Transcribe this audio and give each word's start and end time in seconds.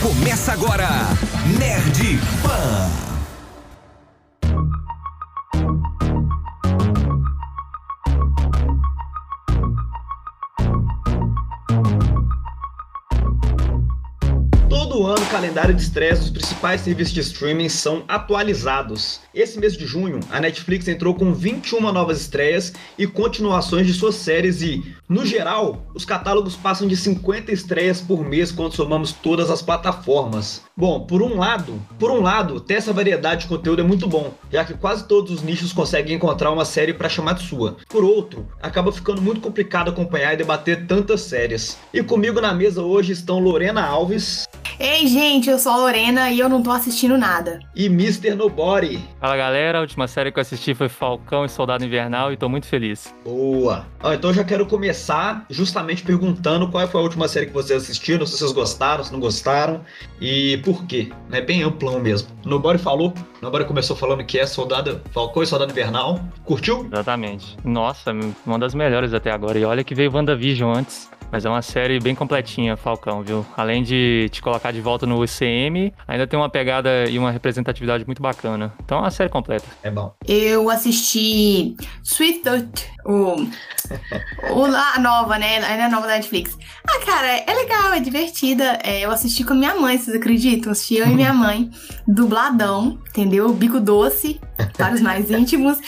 Começa 0.00 0.52
agora, 0.52 0.88
Nerd 1.58 2.20
Pan. 2.40 3.07
Calendário 15.38 15.72
de 15.72 15.82
estreia 15.82 16.16
dos 16.16 16.30
principais 16.30 16.80
serviços 16.80 17.14
de 17.14 17.20
streaming 17.20 17.68
são 17.68 18.02
atualizados. 18.08 19.20
Esse 19.32 19.56
mês 19.60 19.76
de 19.76 19.86
junho, 19.86 20.18
a 20.32 20.40
Netflix 20.40 20.88
entrou 20.88 21.14
com 21.14 21.32
21 21.32 21.92
novas 21.92 22.20
estreias 22.20 22.72
e 22.98 23.06
continuações 23.06 23.86
de 23.86 23.94
suas 23.94 24.16
séries 24.16 24.62
e, 24.62 24.82
no 25.08 25.24
geral, 25.24 25.86
os 25.94 26.04
catálogos 26.04 26.56
passam 26.56 26.88
de 26.88 26.96
50 26.96 27.52
estreias 27.52 28.00
por 28.00 28.24
mês 28.24 28.50
quando 28.50 28.74
somamos 28.74 29.12
todas 29.12 29.48
as 29.48 29.62
plataformas. 29.62 30.60
Bom, 30.76 31.06
por 31.06 31.22
um 31.22 31.38
lado, 31.38 31.80
por 32.00 32.10
um 32.10 32.20
lado, 32.20 32.58
ter 32.58 32.74
essa 32.74 32.92
variedade 32.92 33.42
de 33.42 33.46
conteúdo 33.46 33.80
é 33.80 33.84
muito 33.84 34.08
bom, 34.08 34.34
já 34.50 34.64
que 34.64 34.74
quase 34.74 35.06
todos 35.06 35.30
os 35.30 35.42
nichos 35.42 35.72
conseguem 35.72 36.16
encontrar 36.16 36.50
uma 36.50 36.64
série 36.64 36.92
para 36.92 37.08
chamar 37.08 37.34
de 37.34 37.44
sua. 37.44 37.76
Por 37.88 38.02
outro, 38.02 38.48
acaba 38.60 38.90
ficando 38.90 39.22
muito 39.22 39.40
complicado 39.40 39.90
acompanhar 39.90 40.34
e 40.34 40.36
debater 40.36 40.84
tantas 40.86 41.20
séries. 41.20 41.78
E 41.94 42.02
comigo 42.02 42.40
na 42.40 42.52
mesa 42.52 42.82
hoje 42.82 43.12
estão 43.12 43.38
Lorena 43.38 43.86
Alves. 43.86 44.48
Ei, 44.80 45.08
gente, 45.08 45.50
eu 45.50 45.58
sou 45.58 45.72
a 45.72 45.76
Lorena 45.76 46.30
e 46.30 46.38
eu 46.38 46.48
não 46.48 46.62
tô 46.62 46.70
assistindo 46.70 47.18
nada. 47.18 47.58
E 47.74 47.86
Mr. 47.86 48.36
Nobody. 48.36 49.04
Fala 49.20 49.36
galera, 49.36 49.78
a 49.78 49.80
última 49.80 50.06
série 50.06 50.30
que 50.30 50.38
eu 50.38 50.40
assisti 50.40 50.72
foi 50.72 50.88
Falcão 50.88 51.44
e 51.44 51.48
Soldado 51.48 51.84
Invernal 51.84 52.32
e 52.32 52.36
tô 52.36 52.48
muito 52.48 52.66
feliz. 52.66 53.12
Boa! 53.24 53.84
Ah, 54.00 54.14
então 54.14 54.30
eu 54.30 54.34
já 54.34 54.44
quero 54.44 54.64
começar 54.66 55.44
justamente 55.50 56.04
perguntando 56.04 56.68
qual 56.68 56.86
foi 56.86 57.00
a 57.00 57.02
última 57.02 57.26
série 57.26 57.46
que 57.46 57.52
vocês 57.52 57.82
assistiram, 57.82 58.24
se 58.24 58.38
vocês 58.38 58.52
gostaram, 58.52 59.02
se 59.02 59.12
não 59.12 59.18
gostaram 59.18 59.80
e 60.20 60.58
por 60.58 60.86
quê. 60.86 61.10
É 61.32 61.40
bem 61.40 61.64
amplão 61.64 61.98
mesmo. 61.98 62.28
Nobody 62.44 62.78
falou, 62.78 63.12
Nobody 63.42 63.64
começou 63.64 63.96
falando 63.96 64.24
que 64.24 64.38
é 64.38 64.46
Soldado 64.46 65.00
Falcão 65.10 65.42
e 65.42 65.46
Soldado 65.46 65.72
Invernal. 65.72 66.20
Curtiu? 66.44 66.86
Exatamente. 66.92 67.56
Nossa, 67.64 68.12
uma 68.46 68.58
das 68.60 68.74
melhores 68.74 69.12
até 69.12 69.32
agora. 69.32 69.58
E 69.58 69.64
olha 69.64 69.82
que 69.82 69.94
veio 69.94 70.12
WandaVision 70.14 70.72
antes. 70.72 71.10
Mas 71.30 71.44
é 71.44 71.48
uma 71.48 71.62
série 71.62 72.00
bem 72.00 72.14
completinha, 72.14 72.76
Falcão, 72.76 73.22
viu? 73.22 73.44
Além 73.56 73.82
de 73.82 74.28
te 74.30 74.40
colocar 74.40 74.72
de 74.72 74.80
volta 74.80 75.06
no 75.06 75.22
UCM, 75.22 75.92
ainda 76.06 76.26
tem 76.26 76.38
uma 76.38 76.48
pegada 76.48 77.08
e 77.08 77.18
uma 77.18 77.30
representatividade 77.30 78.04
muito 78.06 78.22
bacana. 78.22 78.72
Então 78.82 78.98
é 78.98 79.00
uma 79.02 79.10
série 79.10 79.28
completa. 79.28 79.66
É 79.82 79.90
bom. 79.90 80.14
Eu 80.26 80.70
assisti 80.70 81.76
Sweet 82.02 82.40
Tooth, 82.40 82.86
o, 83.04 83.36
o 84.54 84.64
a 84.64 84.98
nova, 84.98 85.38
né? 85.38 85.56
Ainda 85.64 85.84
é 85.84 85.88
nova 85.88 86.06
da 86.06 86.14
Netflix. 86.14 86.56
Ah, 86.88 87.04
cara, 87.04 87.26
é 87.26 87.54
legal, 87.54 87.92
é 87.92 88.00
divertida. 88.00 88.78
É, 88.82 89.00
eu 89.00 89.10
assisti 89.10 89.44
com 89.44 89.54
minha 89.54 89.74
mãe, 89.74 89.98
vocês 89.98 90.16
acreditam? 90.16 90.72
Assisti 90.72 90.96
eu 90.96 91.06
e 91.06 91.14
minha 91.14 91.34
mãe, 91.34 91.70
dubladão, 92.06 92.98
entendeu? 93.08 93.52
Bico 93.52 93.80
doce, 93.80 94.40
para 94.76 94.94
os 94.94 95.00
mais 95.00 95.30
íntimos. 95.30 95.78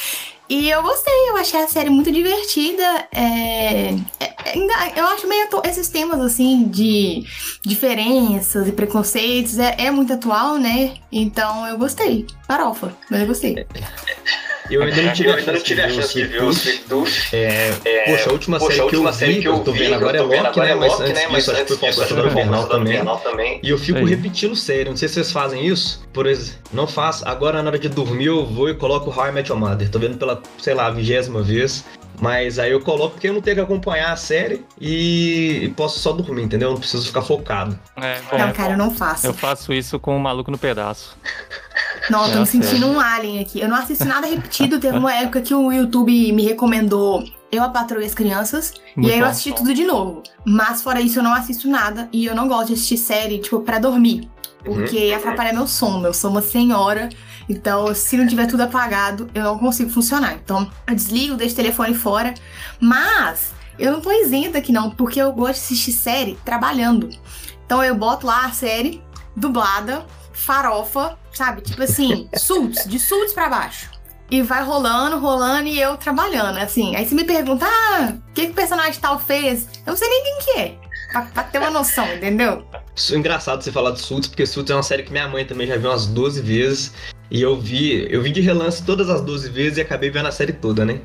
E 0.51 0.69
eu 0.69 0.83
gostei, 0.83 1.29
eu 1.29 1.37
achei 1.37 1.63
a 1.63 1.69
série 1.69 1.89
muito 1.89 2.11
divertida. 2.11 2.83
É, 3.15 3.91
é, 4.19 4.51
ainda, 4.53 4.75
eu 4.97 5.07
acho 5.07 5.29
meio 5.29 5.49
esses 5.65 5.89
temas 5.89 6.21
assim 6.21 6.67
de 6.67 7.25
diferenças 7.65 8.67
e 8.67 8.73
preconceitos 8.73 9.61
é, 9.61 9.77
é 9.79 9.93
muito 9.93 10.13
atual, 10.13 10.59
né? 10.59 10.95
Então 11.13 11.69
eu 11.69 11.79
gostei. 11.79 12.27
Farofa, 12.49 12.93
mas 13.09 13.21
eu 13.21 13.27
gostei. 13.29 13.65
Eu 14.71 14.83
ainda 14.83 15.03
não 15.03 15.13
tive, 15.13 15.29
eu 15.29 15.35
ainda 15.35 15.53
não 15.53 15.61
tive 15.61 15.83
a 15.83 15.91
chance 15.91 16.15
de 16.15 16.25
ver 16.25 16.45
o 16.45 16.51
Sweet 16.51 16.85
Tooth. 16.89 17.35
É, 17.35 17.75
é, 17.85 18.11
poxa, 18.11 18.31
a 18.31 18.33
última 18.33 18.59
poxa, 18.59 18.71
série, 18.71 18.81
a 18.81 18.85
última 18.85 19.03
que, 19.03 19.07
eu 19.09 19.19
série 19.19 19.33
vi, 19.33 19.41
que 19.41 19.49
eu 19.49 19.59
tô 19.61 19.73
vendo 19.73 19.95
agora 19.95 20.19
é 20.19 20.23
Loki, 20.23 20.61
né? 20.61 20.75
Mas 20.75 21.01
antes 21.01 21.13
né? 21.13 21.29
disso, 21.29 21.51
acho 21.51 21.65
que 21.65 21.77
foi 21.77 21.93
Falcão 21.93 22.17
do 22.17 22.29
Invernal 22.29 22.67
também. 22.69 23.05
também. 23.23 23.61
E 23.63 23.71
eu 23.71 23.79
fico 23.79 24.05
repetindo 24.05 24.55
série. 24.55 24.89
Não 24.89 24.97
sei 24.97 25.09
se 25.09 25.15
vocês 25.15 25.33
fazem 25.33 25.67
isso. 25.67 26.07
Por 26.13 26.27
exemplo, 26.27 26.61
não 26.73 26.87
faço. 26.87 27.27
Agora, 27.27 27.63
na 27.63 27.71
hora 27.71 27.79
de 27.79 27.89
dormir, 27.89 28.27
eu 28.27 28.47
vou 28.47 28.69
e 28.69 28.75
coloco 28.75 29.11
How 29.11 29.29
I 29.29 29.33
Met 29.33 29.51
Your 29.51 29.59
Mother. 29.59 29.89
Tô 29.91 29.99
vendo 29.99 30.17
pela, 30.17 30.41
sei 30.59 30.75
lá, 30.75 30.91
vigésima 30.91 31.43
vez. 31.43 31.85
Mas 32.21 32.59
aí 32.59 32.71
eu 32.71 32.81
coloco 32.81 33.13
porque 33.13 33.29
eu 33.29 33.33
não 33.33 33.41
tenho 33.41 33.57
que 33.57 33.63
acompanhar 33.63 34.13
a 34.13 34.17
série 34.17 34.63
e 34.79 35.73
posso 35.75 35.99
só 35.99 36.13
dormir, 36.13 36.43
entendeu? 36.43 36.69
Eu 36.69 36.73
não 36.75 36.81
preciso 36.81 37.07
ficar 37.07 37.23
focado. 37.23 37.79
É, 37.97 38.21
não, 38.37 38.53
cara, 38.53 38.75
eu 38.75 38.77
não 38.77 38.91
faço. 38.91 39.27
Eu 39.27 39.33
faço 39.33 39.73
isso 39.73 39.99
com 39.99 40.13
o 40.13 40.17
um 40.17 40.21
maluco 40.21 40.51
no 40.51 40.59
pedaço. 40.59 41.17
Não, 42.11 42.27
eu 42.27 42.33
tô 42.33 42.41
me 42.41 42.47
sentindo 42.47 42.87
um 42.87 42.99
alien 42.99 43.41
aqui. 43.41 43.61
Eu 43.61 43.69
não 43.69 43.77
assisto 43.77 44.05
nada 44.05 44.27
repetido. 44.27 44.81
Teve 44.81 44.99
uma 44.99 45.15
época 45.15 45.41
que 45.41 45.55
o 45.55 45.71
YouTube 45.73 46.33
me 46.33 46.45
recomendou 46.45 47.25
Eu, 47.53 47.63
a 47.63 47.69
Patroa 47.69 48.03
e 48.03 48.07
as 48.07 48.15
Crianças. 48.15 48.75
Muito 48.97 49.09
e 49.09 49.13
aí 49.13 49.21
eu 49.21 49.27
assisti 49.27 49.51
bom. 49.51 49.57
tudo 49.57 49.75
de 49.75 49.85
novo. 49.85 50.23
Mas 50.45 50.83
fora 50.83 51.01
isso, 51.01 51.19
eu 51.19 51.23
não 51.23 51.33
assisto 51.33 51.69
nada. 51.69 52.09
E 52.13 52.27
eu 52.27 52.35
não 52.35 52.49
gosto 52.49 52.69
de 52.69 52.73
assistir 52.75 52.99
série, 52.99 53.39
tipo, 53.39 53.61
pra 53.61 53.79
dormir. 53.79 54.29
Porque 54.65 55.11
uhum. 55.11 55.17
atrapalha 55.17 55.53
meu 55.53 55.67
sono. 55.67 56.07
Eu 56.07 56.13
sou 56.13 56.31
uma 56.31 56.43
senhora. 56.43 57.09
Então, 57.49 57.95
se 57.95 58.17
não 58.17 58.27
tiver 58.27 58.47
tudo 58.47 58.63
apagado, 58.63 59.31
eu 59.35 59.45
não 59.45 59.59
consigo 59.59 59.91
funcionar. 59.91 60.35
Então, 60.35 60.71
eu 60.87 60.95
desligo, 60.95 61.37
deixo 61.37 61.55
o 61.55 61.57
telefone 61.57 61.95
fora. 61.95 62.35
Mas, 62.81 63.53
eu 63.79 63.93
não 63.93 64.01
tô 64.01 64.11
isenta 64.11 64.59
aqui 64.59 64.73
não, 64.73 64.91
porque 64.91 65.21
eu 65.21 65.33
gosto 65.33 65.55
de 65.55 65.61
assistir 65.61 65.93
série 65.93 66.39
trabalhando. 66.45 67.09
Então, 67.65 67.83
eu 67.83 67.95
boto 67.95 68.27
lá 68.27 68.47
a 68.47 68.53
série 68.53 69.03
dublada 69.37 70.05
farofa, 70.41 71.19
sabe? 71.33 71.63
Tipo 71.63 71.83
assim, 71.83 72.29
suits, 72.37 72.85
de 72.87 72.99
suits 72.99 73.33
pra 73.33 73.49
baixo. 73.49 73.91
E 74.31 74.43
vai 74.43 74.63
rolando, 74.63 75.19
rolando 75.19 75.69
e 75.69 75.81
eu 75.81 75.97
trabalhando, 75.97 76.59
assim. 76.59 76.95
Aí 76.95 77.05
você 77.05 77.15
me 77.15 77.25
pergunta, 77.25 77.67
ah, 77.67 78.15
o 78.15 78.33
que, 78.33 78.47
que 78.47 78.53
o 78.53 78.55
personagem 78.55 79.01
tal 79.01 79.19
fez? 79.19 79.67
Eu 79.85 79.91
não 79.91 79.97
sei 79.97 80.09
nem 80.09 80.23
quem 80.23 80.39
que 80.39 80.61
é. 80.61 80.79
Pra, 81.11 81.23
pra 81.23 81.43
ter 81.43 81.59
uma 81.59 81.71
noção, 81.71 82.07
entendeu? 82.15 82.65
É 83.11 83.17
engraçado 83.17 83.63
você 83.63 83.73
falar 83.73 83.91
de 83.91 84.01
Suits, 84.01 84.29
porque 84.29 84.47
Suits 84.47 84.71
é 84.71 84.75
uma 84.75 84.83
série 84.85 85.03
que 85.03 85.11
minha 85.11 85.27
mãe 85.27 85.45
também 85.45 85.67
já 85.67 85.77
viu 85.77 85.91
umas 85.91 86.07
12 86.07 86.41
vezes. 86.43 86.93
E 87.31 87.43
eu 87.43 87.59
vi, 87.59 88.07
eu 88.13 88.23
vi 88.23 88.31
de 88.31 88.41
relance 88.41 88.85
todas 88.85 89.11
as 89.11 89.21
12 89.21 89.51
vezes 89.51 89.79
e 89.79 89.81
acabei 89.81 90.11
vendo 90.11 90.27
a 90.27 90.33
série 90.33 90.53
toda, 90.53 90.85
né? 90.85 91.01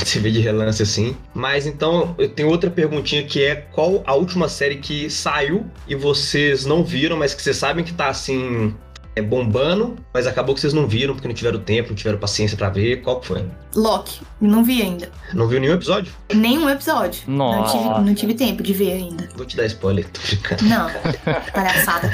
Ser 0.04 0.20
ver 0.20 0.32
de 0.32 0.40
relance 0.40 0.82
assim. 0.82 1.16
Mas 1.34 1.66
então, 1.66 2.14
eu 2.18 2.28
tenho 2.28 2.48
outra 2.48 2.70
perguntinha 2.70 3.22
que 3.22 3.42
é 3.44 3.54
qual 3.54 4.02
a 4.06 4.14
última 4.14 4.48
série 4.48 4.76
que 4.76 5.10
saiu 5.10 5.66
e 5.86 5.94
vocês 5.94 6.64
não 6.64 6.84
viram, 6.84 7.16
mas 7.16 7.34
que 7.34 7.42
vocês 7.42 7.56
sabem 7.56 7.84
que 7.84 7.92
tá 7.92 8.08
assim 8.08 8.74
é, 9.14 9.22
bombando, 9.22 9.96
mas 10.12 10.26
acabou 10.26 10.54
que 10.54 10.60
vocês 10.60 10.72
não 10.72 10.86
viram 10.86 11.14
porque 11.14 11.26
não 11.26 11.34
tiveram 11.34 11.58
tempo, 11.58 11.90
não 11.90 11.96
tiveram 11.96 12.18
paciência 12.18 12.56
para 12.56 12.68
ver. 12.68 13.02
Qual 13.02 13.20
que 13.20 13.26
foi? 13.26 13.44
Loki. 13.74 14.20
Não 14.40 14.64
vi 14.64 14.82
ainda. 14.82 15.10
Não 15.34 15.46
viu 15.46 15.60
nenhum 15.60 15.74
episódio? 15.74 16.12
Nenhum 16.34 16.68
episódio. 16.68 17.22
Nossa. 17.26 17.76
Não 17.76 17.82
tive, 17.82 18.04
não 18.06 18.14
tive 18.14 18.34
tempo 18.34 18.62
de 18.62 18.72
ver 18.72 18.92
ainda. 18.92 19.28
Vou 19.36 19.44
te 19.44 19.56
dar 19.56 19.66
spoiler, 19.66 20.08
tô 20.08 20.20
brincando. 20.20 20.64
Não, 20.64 20.90
palhaçada. 21.52 22.10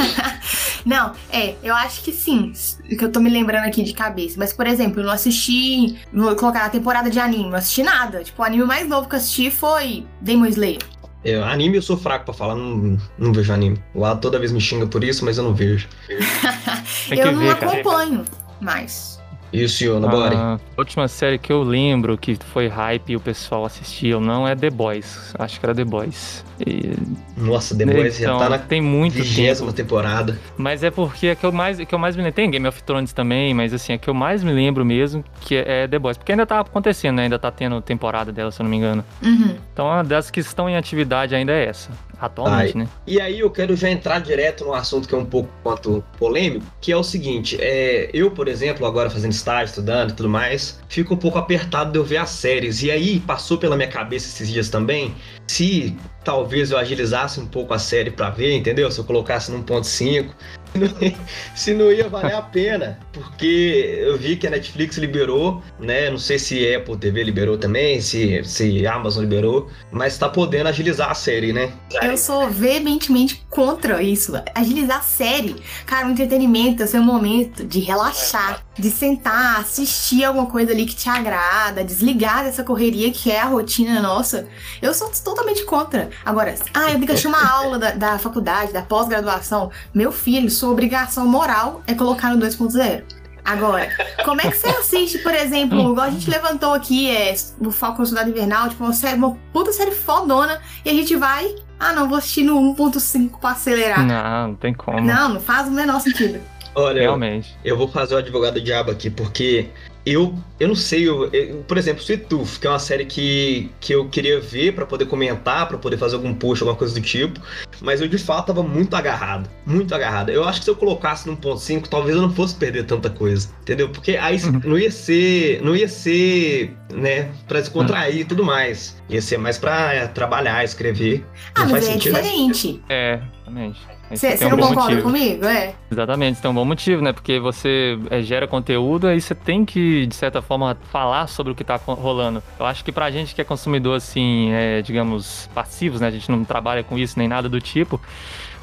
não, 0.84 1.12
é, 1.32 1.54
eu 1.62 1.74
acho 1.74 2.02
que 2.02 2.12
sim. 2.12 2.52
Que 2.88 3.04
eu 3.04 3.10
tô 3.10 3.20
me 3.20 3.30
lembrando 3.30 3.64
aqui 3.64 3.82
de 3.82 3.92
cabeça. 3.92 4.36
Mas, 4.38 4.52
por 4.52 4.66
exemplo, 4.66 5.00
eu 5.00 5.06
não 5.06 5.12
assisti. 5.12 5.98
Vou 6.12 6.34
colocar 6.36 6.66
a 6.66 6.70
temporada 6.70 7.10
de 7.10 7.18
anime. 7.18 7.50
Não 7.50 7.58
assisti 7.58 7.82
nada. 7.82 8.22
Tipo, 8.22 8.42
o 8.42 8.44
anime 8.44 8.64
mais 8.64 8.88
novo 8.88 9.08
que 9.08 9.14
eu 9.14 9.18
assisti 9.18 9.50
foi 9.50 10.06
Demon 10.20 10.46
Slayer. 10.46 10.78
Eu, 11.24 11.44
anime 11.44 11.76
eu 11.76 11.82
sou 11.82 11.96
fraco 11.96 12.24
pra 12.24 12.34
falar, 12.34 12.54
não, 12.54 12.98
não 13.18 13.32
vejo 13.32 13.52
anime. 13.52 13.82
O 13.94 14.00
Lado 14.00 14.20
toda 14.20 14.38
vez 14.38 14.52
me 14.52 14.60
xinga 14.60 14.86
por 14.86 15.04
isso, 15.04 15.24
mas 15.24 15.36
eu 15.36 15.44
não 15.44 15.54
vejo. 15.54 15.86
eu 17.10 17.32
não 17.32 17.40
ver, 17.40 17.50
acompanho 17.50 18.24
mais. 18.60 19.19
Isso, 19.52 19.84
Yona, 19.84 20.08
bora. 20.08 20.36
A 20.36 20.58
última 20.78 21.08
série 21.08 21.38
que 21.38 21.52
eu 21.52 21.62
lembro 21.62 22.16
que 22.16 22.36
foi 22.52 22.68
hype 22.68 23.10
e 23.10 23.16
o 23.16 23.20
pessoal 23.20 23.64
assistiu 23.64 24.20
não 24.20 24.46
é 24.46 24.54
The 24.54 24.70
Boys. 24.70 25.34
Acho 25.38 25.58
que 25.58 25.66
era 25.66 25.74
The 25.74 25.84
Boys. 25.84 26.44
E... 26.64 26.94
Nossa, 27.36 27.76
The 27.76 27.86
Boys 27.86 28.20
então, 28.20 28.38
já 28.38 28.44
tá 28.44 28.50
na 28.50 28.58
tem 28.58 28.80
muito 28.80 29.14
vigésima 29.14 29.72
temporada. 29.72 30.38
Mas 30.56 30.84
é 30.84 30.90
porque 30.90 31.28
é 31.28 31.34
que 31.34 31.44
eu 31.44 31.52
mais, 31.52 31.78
que 31.78 31.94
eu 31.94 31.98
mais 31.98 32.16
me 32.16 32.22
lembro. 32.22 32.36
Tem 32.36 32.50
Game 32.50 32.66
of 32.66 32.82
Thrones 32.82 33.12
também, 33.12 33.52
mas 33.52 33.74
assim, 33.74 33.92
é 33.92 33.98
que 33.98 34.08
eu 34.08 34.14
mais 34.14 34.44
me 34.44 34.52
lembro 34.52 34.84
mesmo 34.84 35.24
que 35.40 35.56
é 35.56 35.88
The 35.88 35.98
Boys. 35.98 36.16
Porque 36.16 36.32
ainda 36.32 36.46
tá 36.46 36.60
acontecendo, 36.60 37.16
né? 37.16 37.24
Ainda 37.24 37.38
tá 37.38 37.50
tendo 37.50 37.80
temporada 37.80 38.30
dela, 38.32 38.50
se 38.50 38.60
eu 38.60 38.64
não 38.64 38.70
me 38.70 38.76
engano. 38.76 39.04
Uhum. 39.22 39.56
Então, 39.72 39.86
uma 39.86 40.04
das 40.04 40.30
que 40.30 40.40
estão 40.40 40.68
em 40.68 40.76
atividade 40.76 41.34
ainda 41.34 41.52
é 41.52 41.64
essa 41.64 41.90
atualmente, 42.20 42.72
Ai. 42.76 42.82
né? 42.82 42.88
E 43.06 43.20
aí 43.20 43.40
eu 43.40 43.50
quero 43.50 43.74
já 43.74 43.90
entrar 43.90 44.20
direto 44.20 44.64
no 44.64 44.74
assunto 44.74 45.08
que 45.08 45.14
é 45.14 45.18
um 45.18 45.24
pouco 45.24 45.48
quanto 45.62 46.04
polêmico, 46.18 46.66
que 46.80 46.92
é 46.92 46.96
o 46.96 47.02
seguinte, 47.02 47.56
é, 47.58 48.10
eu, 48.12 48.30
por 48.30 48.46
exemplo, 48.46 48.86
agora 48.86 49.08
fazendo 49.08 49.32
estágio, 49.40 49.70
estudando 49.70 50.10
e 50.10 50.14
tudo 50.14 50.28
mais, 50.28 50.78
fico 50.88 51.14
um 51.14 51.16
pouco 51.16 51.38
apertado 51.38 51.92
de 51.92 51.98
eu 51.98 52.04
ver 52.04 52.18
as 52.18 52.30
séries. 52.30 52.82
E 52.82 52.90
aí 52.90 53.20
passou 53.20 53.58
pela 53.58 53.76
minha 53.76 53.88
cabeça 53.88 54.28
esses 54.28 54.48
dias 54.48 54.68
também, 54.68 55.14
se 55.46 55.96
talvez 56.24 56.70
eu 56.70 56.78
agilizasse 56.78 57.40
um 57.40 57.46
pouco 57.46 57.74
a 57.74 57.78
série 57.78 58.10
para 58.10 58.30
ver, 58.30 58.56
entendeu? 58.56 58.90
Se 58.90 58.98
eu 58.98 59.04
colocasse 59.04 59.50
num 59.50 59.62
ponto 59.62 59.86
5, 59.86 60.34
se 61.54 61.74
não 61.74 61.90
ia 61.92 62.08
valer 62.08 62.34
a 62.34 62.42
pena, 62.42 62.98
porque 63.12 63.98
eu 64.00 64.16
vi 64.16 64.36
que 64.36 64.46
a 64.46 64.50
Netflix 64.50 64.96
liberou, 64.96 65.62
né? 65.78 66.10
Não 66.10 66.18
sei 66.18 66.38
se 66.38 66.74
Apple 66.74 66.96
TV 66.96 67.24
liberou 67.24 67.58
também, 67.58 68.00
se, 68.00 68.42
se 68.44 68.86
Amazon 68.86 69.22
liberou, 69.22 69.68
mas 69.90 70.16
tá 70.16 70.28
podendo 70.28 70.68
agilizar 70.68 71.10
a 71.10 71.14
série, 71.14 71.52
né? 71.52 71.72
Eu 72.02 72.16
sou 72.16 72.48
veementemente 72.48 73.44
contra 73.50 74.02
isso. 74.02 74.32
Agilizar 74.54 74.98
a 74.98 75.02
série. 75.02 75.56
Cara, 75.86 76.06
o 76.06 76.10
entretenimento 76.10 76.82
é 76.82 76.84
o 76.84 76.88
seu 76.88 77.02
momento 77.02 77.64
de 77.64 77.80
relaxar, 77.80 78.64
de 78.78 78.90
sentar, 78.90 79.60
assistir 79.60 80.24
alguma 80.24 80.46
coisa 80.46 80.72
ali 80.72 80.86
que 80.86 80.94
te 80.94 81.08
agrada, 81.08 81.84
desligar 81.84 82.44
dessa 82.44 82.62
correria 82.62 83.10
que 83.12 83.30
é 83.30 83.40
a 83.40 83.46
rotina 83.46 84.00
nossa. 84.00 84.46
Eu 84.80 84.94
sou 84.94 85.10
totalmente 85.24 85.64
contra. 85.64 86.10
Agora, 86.24 86.54
ah, 86.72 86.84
eu 86.84 86.94
tenho 86.94 87.06
que 87.06 87.12
achar 87.12 87.28
uma 87.28 87.50
aula 87.50 87.78
da, 87.78 87.90
da 87.92 88.18
faculdade, 88.18 88.72
da 88.72 88.82
pós-graduação. 88.82 89.70
Meu 89.92 90.12
filho, 90.12 90.50
sua 90.60 90.70
obrigação 90.70 91.26
moral 91.26 91.82
é 91.86 91.94
colocar 91.94 92.34
no 92.34 92.46
2.0. 92.46 93.02
Agora, 93.42 93.88
como 94.24 94.40
é 94.42 94.50
que 94.50 94.56
você 94.56 94.68
assiste, 94.68 95.18
por 95.18 95.34
exemplo, 95.34 95.80
igual 95.80 96.06
a 96.06 96.10
gente 96.10 96.28
levantou 96.28 96.74
aqui, 96.74 97.10
é, 97.10 97.34
o 97.58 97.70
Falcão 97.70 98.04
Soldado 98.04 98.28
Invernal, 98.28 98.68
tipo, 98.68 98.84
uma, 98.84 98.92
série, 98.92 99.16
uma 99.16 99.34
puta 99.52 99.72
série 99.72 99.92
fodona, 99.92 100.60
e 100.84 100.90
a 100.90 100.92
gente 100.92 101.16
vai, 101.16 101.54
ah 101.78 101.94
não, 101.94 102.06
vou 102.06 102.18
assistir 102.18 102.42
no 102.42 102.60
1.5 102.76 103.40
pra 103.40 103.52
acelerar. 103.52 104.06
Não, 104.06 104.48
não 104.48 104.54
tem 104.54 104.74
como. 104.74 105.00
Não, 105.00 105.30
não 105.30 105.40
faz 105.40 105.66
o 105.68 105.70
menor 105.70 106.00
sentido. 106.00 106.38
Olha, 106.74 107.00
Realmente. 107.00 107.56
Eu, 107.64 107.70
eu 107.70 107.78
vou 107.78 107.88
fazer 107.88 108.14
o 108.14 108.18
advogado 108.18 108.60
diabo 108.60 108.90
aqui, 108.90 109.08
porque 109.08 109.70
eu, 110.04 110.34
eu 110.58 110.68
não 110.68 110.74
sei, 110.74 111.08
eu, 111.08 111.26
eu, 111.32 111.62
por 111.68 111.76
exemplo, 111.76 112.02
Sweet 112.02 112.24
Tooth, 112.24 112.58
que 112.58 112.66
é 112.66 112.70
uma 112.70 112.78
série 112.78 113.04
que, 113.04 113.70
que 113.80 113.94
eu 113.94 114.08
queria 114.08 114.40
ver 114.40 114.74
para 114.74 114.86
poder 114.86 115.06
comentar, 115.06 115.68
para 115.68 115.76
poder 115.76 115.98
fazer 115.98 116.16
algum 116.16 116.34
post, 116.34 116.62
alguma 116.62 116.76
coisa 116.76 116.94
do 116.94 117.00
tipo, 117.00 117.40
mas 117.80 118.00
eu 118.00 118.08
de 118.08 118.18
fato 118.18 118.46
tava 118.46 118.62
muito 118.62 118.94
agarrado, 118.96 119.48
muito 119.66 119.94
agarrado. 119.94 120.30
Eu 120.30 120.44
acho 120.44 120.60
que 120.60 120.64
se 120.64 120.70
eu 120.70 120.76
colocasse 120.76 121.28
no 121.28 121.36
1.5, 121.36 121.86
talvez 121.88 122.16
eu 122.16 122.22
não 122.22 122.32
fosse 122.32 122.54
perder 122.54 122.84
tanta 122.84 123.10
coisa, 123.10 123.48
entendeu? 123.60 123.88
Porque 123.90 124.16
aí 124.16 124.36
uhum. 124.42 124.60
não 124.64 124.78
ia 124.78 124.90
ser, 124.90 125.62
não 125.62 125.76
ia 125.76 125.88
ser, 125.88 126.74
né, 126.92 127.30
para 127.46 127.60
descontrair 127.60 128.20
e 128.20 128.24
tudo 128.24 128.44
mais. 128.44 129.00
Ia 129.08 129.20
ser 129.20 129.38
mais 129.38 129.58
para 129.58 130.08
trabalhar, 130.08 130.64
escrever. 130.64 131.24
Ah, 131.54 131.64
não 131.64 131.72
mas 131.72 131.86
é 131.86 131.92
sentido. 131.92 132.14
diferente. 132.14 132.82
É, 132.88 133.20
exatamente. 133.50 133.99
Você 134.16 134.44
um 134.46 134.50
não 134.50 134.58
concorda 134.58 134.82
motivo. 134.82 135.02
comigo? 135.02 135.44
É. 135.44 135.74
Exatamente, 135.90 136.40
tem 136.40 136.50
um 136.50 136.54
bom 136.54 136.64
motivo, 136.64 137.02
né? 137.02 137.12
Porque 137.12 137.38
você 137.38 137.98
é, 138.10 138.20
gera 138.22 138.46
conteúdo 138.46 139.10
e 139.10 139.20
você 139.20 139.34
tem 139.34 139.64
que, 139.64 140.06
de 140.06 140.14
certa 140.14 140.42
forma, 140.42 140.76
falar 140.90 141.26
sobre 141.28 141.52
o 141.52 141.54
que 141.54 141.62
tá 141.62 141.76
rolando. 141.76 142.42
Eu 142.58 142.66
acho 142.66 142.84
que 142.84 142.90
pra 142.90 143.10
gente 143.10 143.34
que 143.34 143.40
é 143.40 143.44
consumidor, 143.44 143.96
assim, 143.96 144.50
é, 144.52 144.82
digamos, 144.82 145.48
passivos, 145.54 146.00
né? 146.00 146.08
A 146.08 146.10
gente 146.10 146.30
não 146.30 146.44
trabalha 146.44 146.82
com 146.82 146.98
isso 146.98 147.18
nem 147.18 147.28
nada 147.28 147.48
do 147.48 147.60
tipo 147.60 148.00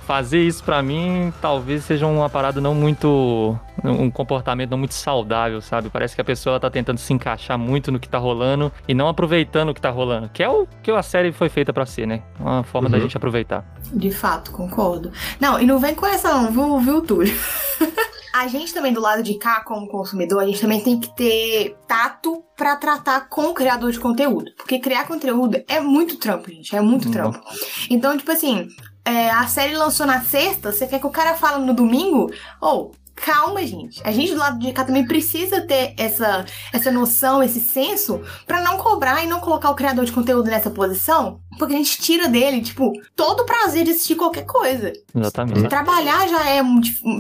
fazer 0.08 0.42
isso 0.42 0.64
para 0.64 0.82
mim 0.82 1.34
talvez 1.42 1.84
seja 1.84 2.08
uma 2.08 2.30
parada 2.30 2.62
não 2.62 2.74
muito. 2.74 3.60
um 3.84 4.10
comportamento 4.10 4.72
não 4.72 4.78
muito 4.78 4.94
saudável, 4.94 5.62
sabe? 5.62 5.90
Parece 5.90 6.16
que 6.16 6.22
a 6.22 6.24
pessoa 6.24 6.60
tá 6.60 6.70
tentando 6.70 6.98
se 6.98 7.12
encaixar 7.12 7.60
muito 7.60 7.92
no 7.92 8.00
que 8.00 8.08
tá 8.08 8.18
rolando 8.18 8.72
e 8.88 8.94
não 8.94 9.10
aproveitando 9.10 9.70
o 9.70 9.74
que 9.74 9.82
tá 9.82 9.90
rolando. 9.90 10.30
Que 10.30 10.42
é 10.42 10.50
o 10.50 10.66
que 10.82 10.90
a 10.90 11.04
série 11.04 11.34
foi 11.34 11.50
feita 11.50 11.74
para 11.74 11.86
ser, 11.86 12.08
né? 12.08 12.24
Uma 12.40 12.64
forma 12.64 12.88
uhum. 12.88 12.94
da 12.94 13.00
gente 13.00 13.18
aproveitar. 13.18 13.66
De 13.94 14.10
fato, 14.10 14.52
concordo. 14.52 15.12
Não, 15.42 15.60
e 15.60 15.66
não 15.66 15.78
vem 15.78 15.94
com 15.94 16.06
essa, 16.06 16.34
não, 16.34 16.52
viu, 16.52 16.80
viu 16.80 17.02
Túlio? 17.02 17.36
a 18.34 18.48
gente 18.48 18.74
também, 18.74 18.94
do 18.94 19.02
lado 19.02 19.22
de 19.22 19.38
cá, 19.38 19.62
como 19.64 19.88
consumidor, 19.88 20.42
a 20.42 20.46
gente 20.46 20.62
também 20.62 20.80
tem 20.80 21.00
que 21.00 21.14
ter 21.16 21.76
tato 21.86 22.44
para 22.56 22.76
tratar 22.78 23.28
com 23.30 23.48
o 23.48 23.54
criador 23.54 23.92
de 23.92 24.00
conteúdo. 24.00 24.52
Porque 24.56 24.80
criar 24.80 25.06
conteúdo 25.06 25.62
é 25.68 25.82
muito 25.82 26.18
trampo, 26.18 26.50
gente. 26.50 26.76
É 26.76 26.82
muito 26.82 27.12
trampo. 27.12 27.40
Então, 27.90 28.18
tipo 28.18 28.32
assim, 28.32 28.68
é, 29.08 29.30
a 29.30 29.48
série 29.48 29.74
lançou 29.74 30.06
na 30.06 30.22
sexta, 30.22 30.72
você 30.72 30.86
quer 30.86 31.00
que 31.00 31.08
o 31.08 31.12
cara 31.12 31.34
fale 31.34 31.66
no 31.66 31.74
domingo? 31.74 32.30
Ou, 32.60 32.92
oh, 32.92 33.08
calma, 33.16 33.66
gente. 33.66 34.02
A 34.04 34.12
gente 34.12 34.34
do 34.34 34.38
lado 34.38 34.60
de 34.60 34.74
cá 34.74 34.84
também 34.84 35.08
precisa 35.08 35.62
ter 35.62 35.94
essa, 35.98 36.46
essa 36.74 36.92
noção, 36.92 37.42
esse 37.42 37.62
senso, 37.62 38.22
para 38.46 38.62
não 38.62 38.78
cobrar 38.78 39.24
e 39.24 39.28
não 39.28 39.40
colocar 39.40 39.70
o 39.70 39.76
criador 39.76 40.04
de 40.04 40.12
conteúdo 40.12 40.50
nessa 40.50 40.70
posição, 40.70 41.40
porque 41.58 41.74
a 41.74 41.78
gente 41.78 42.02
tira 42.02 42.28
dele, 42.28 42.62
tipo, 42.62 42.92
todo 43.16 43.44
o 43.44 43.46
prazer 43.46 43.86
de 43.86 43.92
assistir 43.92 44.16
qualquer 44.16 44.46
coisa. 44.46 44.92
Exatamente. 45.16 45.70
Trabalhar 45.70 46.28
já 46.28 46.50
é, 46.50 46.62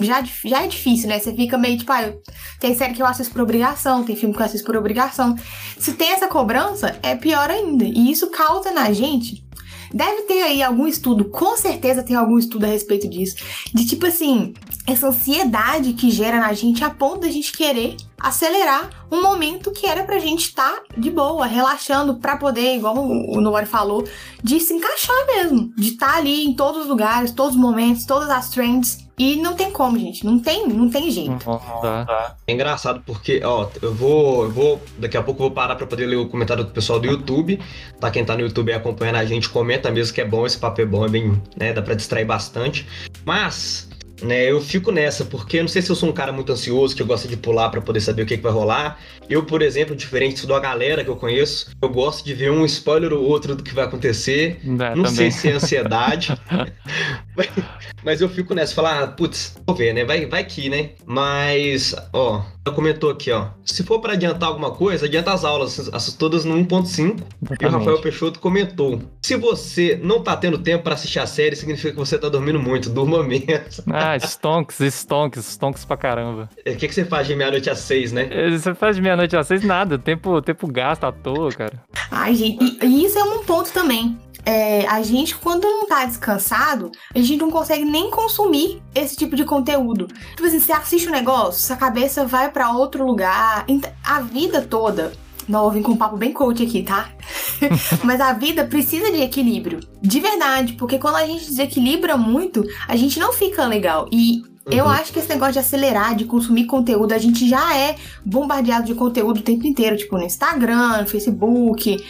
já, 0.02 0.24
já 0.44 0.64
é 0.64 0.68
difícil, 0.68 1.08
né? 1.08 1.20
Você 1.20 1.34
fica 1.34 1.58
meio 1.58 1.78
tipo, 1.78 1.92
ah, 1.94 2.12
tem 2.60 2.76
série 2.76 2.96
que 2.96 3.02
eu 3.02 3.06
assisto 3.06 3.32
por 3.32 3.44
obrigação, 3.44 4.04
tem 4.04 4.16
filme 4.18 4.36
que 4.36 4.42
eu 4.42 4.46
assisto 4.46 4.66
por 4.66 4.76
obrigação. 4.76 5.38
Se 5.80 5.94
tem 5.94 6.12
essa 6.12 6.28
cobrança, 6.28 7.00
é 7.02 7.16
pior 7.16 7.50
ainda. 7.50 7.86
E 7.86 8.12
isso 8.12 8.30
causa 8.30 8.72
na 8.72 8.92
gente 8.92 9.47
Deve 9.94 10.24
ter 10.24 10.42
aí 10.44 10.62
algum 10.62 10.88
estudo, 10.88 11.26
com 11.26 11.56
certeza 11.58 12.04
tem 12.04 12.16
algum 12.16 12.38
estudo 12.38 12.66
a 12.66 12.68
respeito 12.68 13.08
disso, 13.08 13.38
de 13.74 13.86
tipo 13.86 14.06
assim, 14.06 14.54
essa 14.86 15.08
ansiedade 15.08 15.94
que 15.94 16.10
gera 16.10 16.40
na 16.40 16.54
gente 16.54 16.84
a 16.84 16.90
ponto 16.90 17.22
da 17.22 17.32
gente 17.32 17.52
querer 17.52 17.96
acelerar 18.20 18.90
um 19.12 19.22
momento 19.22 19.72
que 19.72 19.86
era 19.86 20.04
pra 20.04 20.20
gente 20.20 20.48
estar 20.48 20.72
tá 20.72 20.84
de 20.98 21.10
boa, 21.10 21.46
relaxando, 21.46 22.16
pra 22.16 22.38
poder, 22.38 22.76
igual 22.76 22.96
o 22.98 23.40
Nori 23.40 23.66
falou, 23.66 24.08
de 24.44 24.60
se 24.60 24.74
encaixar 24.74 25.26
mesmo, 25.28 25.72
de 25.78 25.90
estar 25.90 26.14
tá 26.14 26.18
ali 26.18 26.46
em 26.46 26.54
todos 26.54 26.82
os 26.82 26.88
lugares, 26.88 27.32
todos 27.32 27.56
os 27.56 27.62
momentos, 27.62 28.06
todas 28.06 28.30
as 28.30 28.50
trends. 28.50 29.08
E 29.20 29.36
não 29.38 29.56
tem 29.56 29.72
como, 29.72 29.98
gente. 29.98 30.24
Não 30.24 30.38
tem, 30.38 30.68
não 30.68 30.92
tem 30.92 31.10
jeito. 31.10 31.44
Tá. 31.44 32.36
É 32.46 32.54
engraçado 32.54 33.02
porque, 33.04 33.42
ó, 33.44 33.68
eu 33.82 33.92
vou, 33.92 34.44
eu 34.44 34.52
vou. 34.52 34.82
Daqui 35.00 35.18
a 35.18 35.24
pouco 35.24 35.42
eu 35.42 35.48
vou 35.48 35.52
parar 35.56 35.76
pra 35.76 35.88
poder 35.88 36.06
ler 36.06 36.18
o 36.18 36.30
comentário 36.30 36.64
do 36.64 36.70
pessoal 36.70 37.00
do 37.00 37.08
YouTube. 37.08 37.60
Tá? 38.00 38.12
Quem 38.12 38.24
tá 38.24 38.36
no 38.36 38.42
YouTube 38.42 38.72
acompanhando 38.72 39.16
a 39.16 39.26
gente, 39.26 39.50
comenta 39.50 39.90
mesmo 39.90 40.14
que 40.14 40.22
é 40.22 40.26
bom, 40.26 40.46
esse 40.46 40.60
papo 40.60 40.82
é 40.82 40.86
bom, 40.86 41.04
é 41.04 41.10
bem, 41.10 41.42
né? 41.56 41.74
Dá 41.74 41.82
pra 41.82 41.96
distrair 41.96 42.26
bastante. 42.26 42.88
Mas 43.26 43.87
né? 44.22 44.50
Eu 44.50 44.62
fico 44.62 44.92
nessa, 44.92 45.26
porque 45.26 45.58
eu 45.58 45.62
não 45.62 45.68
sei 45.68 45.82
se 45.82 45.90
eu 45.90 45.96
sou 45.96 46.10
um 46.10 46.14
cara 46.14 46.32
muito 46.32 46.52
ansioso, 46.52 46.96
que 46.96 47.04
gosta 47.04 47.28
de 47.28 47.38
pular 47.38 47.70
para 47.70 47.82
poder 47.82 48.02
saber 48.02 48.24
o 48.24 48.26
que, 48.26 48.38
que, 48.38 48.44
vai 48.44 48.52
rolar. 48.52 49.00
Eu, 49.30 49.44
por 49.44 49.62
exemplo, 49.62 49.96
diferente 49.96 50.46
da 50.48 50.60
galera 50.60 51.04
que 51.04 51.10
eu 51.10 51.16
conheço, 51.16 51.72
eu 51.82 51.90
gosto 51.90 52.26
de 52.26 52.34
ver 52.34 52.52
um 52.52 52.66
spoiler 52.66 53.14
ou 53.14 53.24
outro 53.24 53.56
do 53.56 53.64
que 53.64 53.74
vai 53.74 53.86
acontecer. 53.86 54.60
É, 54.64 54.68
não 54.68 55.04
também. 55.04 55.14
sei 55.14 55.32
se 55.32 55.50
é 55.50 55.54
ansiedade. 55.54 56.38
mas 58.04 58.22
eu 58.22 58.30
fico 58.30 58.54
nessa, 58.54 58.74
falar, 58.74 59.04
ah, 59.04 59.08
putz, 59.08 59.56
vou 59.66 59.76
ver, 59.76 59.94
né? 59.94 60.06
Vai, 60.06 60.26
vai 60.26 60.44
que, 60.44 60.70
né? 60.70 60.92
Mas, 61.06 61.96
ó, 62.14 62.44
comentou 62.72 63.10
aqui, 63.10 63.32
ó. 63.32 63.48
Se 63.66 63.84
for 63.84 64.00
para 64.00 64.14
adiantar 64.14 64.50
alguma 64.50 64.72
coisa, 64.72 65.06
adianta 65.06 65.32
as 65.32 65.44
aulas, 65.44 65.90
as 65.94 66.14
todas 66.14 66.46
no 66.46 66.56
1.5. 66.56 67.22
E 67.60 67.66
o 67.66 67.70
Rafael 67.70 68.00
Peixoto 68.00 68.40
comentou: 68.40 69.02
se 69.22 69.36
você 69.36 70.00
não 70.02 70.22
tá 70.22 70.36
tendo 70.36 70.58
tempo 70.58 70.84
para 70.84 70.94
assistir 70.96 71.20
a 71.20 71.26
série, 71.26 71.56
significa 71.56 71.92
que 71.92 71.98
você 71.98 72.18
tá 72.18 72.30
dormindo 72.30 72.60
muito, 72.60 72.90
durma 72.90 73.24
menos. 73.24 73.82
Ah, 73.88 74.07
stonks, 74.16 74.80
stonks, 74.94 75.46
stonks 75.46 75.86
pra 75.86 75.98
caramba. 75.98 76.50
O 76.60 76.76
que, 76.76 76.88
que 76.88 76.94
você 76.94 77.06
faz 77.06 77.28
de 77.28 77.36
meia-noite 77.36 77.70
às 77.70 77.80
seis, 77.80 78.12
né? 78.12 78.28
É, 78.32 78.50
você 78.50 78.74
faz 78.74 78.96
de 78.96 79.02
meia-noite 79.02 79.36
às 79.36 79.48
seis 79.48 79.64
nada, 79.64 79.98
tempo, 79.98 80.42
tempo 80.42 80.68
gasto 80.72 81.04
à 81.04 81.12
toa, 81.12 81.52
cara. 81.52 81.84
Ai, 82.12 82.36
gente, 82.36 82.80
e 82.84 83.06
isso 83.06 83.18
é 83.18 83.24
um 83.24 83.44
ponto 83.44 83.72
também 83.72 84.18
é, 84.48 84.88
a 84.88 85.04
gente, 85.04 85.36
quando 85.36 85.66
não 85.66 85.86
tá 85.86 86.06
descansado, 86.06 86.90
a 87.14 87.20
gente 87.20 87.36
não 87.36 87.52
consegue 87.52 87.84
nem 87.84 88.10
consumir 88.10 88.82
esse 88.96 89.14
tipo 89.18 89.36
de 89.36 89.44
conteúdo. 89.44 90.08
Tipo 90.08 90.46
assim, 90.46 90.62
você 90.62 90.72
assiste 90.72 91.10
um 91.10 91.12
negócio, 91.12 91.68
sua 91.68 91.76
cabeça 91.76 92.26
vai 92.26 92.50
para 92.50 92.72
outro 92.72 93.06
lugar. 93.06 93.66
A 94.06 94.22
vida 94.22 94.62
toda. 94.62 95.12
Não, 95.48 95.66
eu 95.66 95.72
vim 95.72 95.82
com 95.82 95.94
um 95.94 95.98
papo 95.98 96.18
bem 96.18 96.34
coach 96.34 96.64
aqui, 96.64 96.84
tá? 96.84 97.10
Mas 98.04 98.20
a 98.20 98.34
vida 98.34 98.66
precisa 98.66 99.12
de 99.12 99.22
equilíbrio. 99.22 99.80
De 100.02 100.20
verdade, 100.20 100.74
porque 100.74 100.98
quando 100.98 101.16
a 101.16 101.26
gente 101.26 101.46
desequilibra 101.46 102.18
muito, 102.18 102.64
a 102.88 102.96
gente 102.96 103.20
não 103.20 103.32
fica 103.32 103.66
legal. 103.66 104.10
E 104.12 104.44
eu 104.70 104.84
uhum. 104.84 104.92
acho 104.92 105.14
que 105.14 105.20
esse 105.20 105.30
negócio 105.30 105.54
de 105.54 105.60
acelerar, 105.60 106.16
de 106.16 106.26
consumir 106.26 106.66
conteúdo, 106.66 107.14
a 107.14 107.18
gente 107.18 107.48
já 107.48 107.76
é 107.76 107.96
bombardeado 108.26 108.86
de 108.86 108.94
conteúdo 108.94 109.40
o 109.40 109.44
tempo 109.44 109.66
inteiro, 109.66 109.96
tipo 109.96 110.18
no 110.18 110.24
Instagram, 110.26 111.02
no 111.02 111.08
Facebook, 111.08 112.04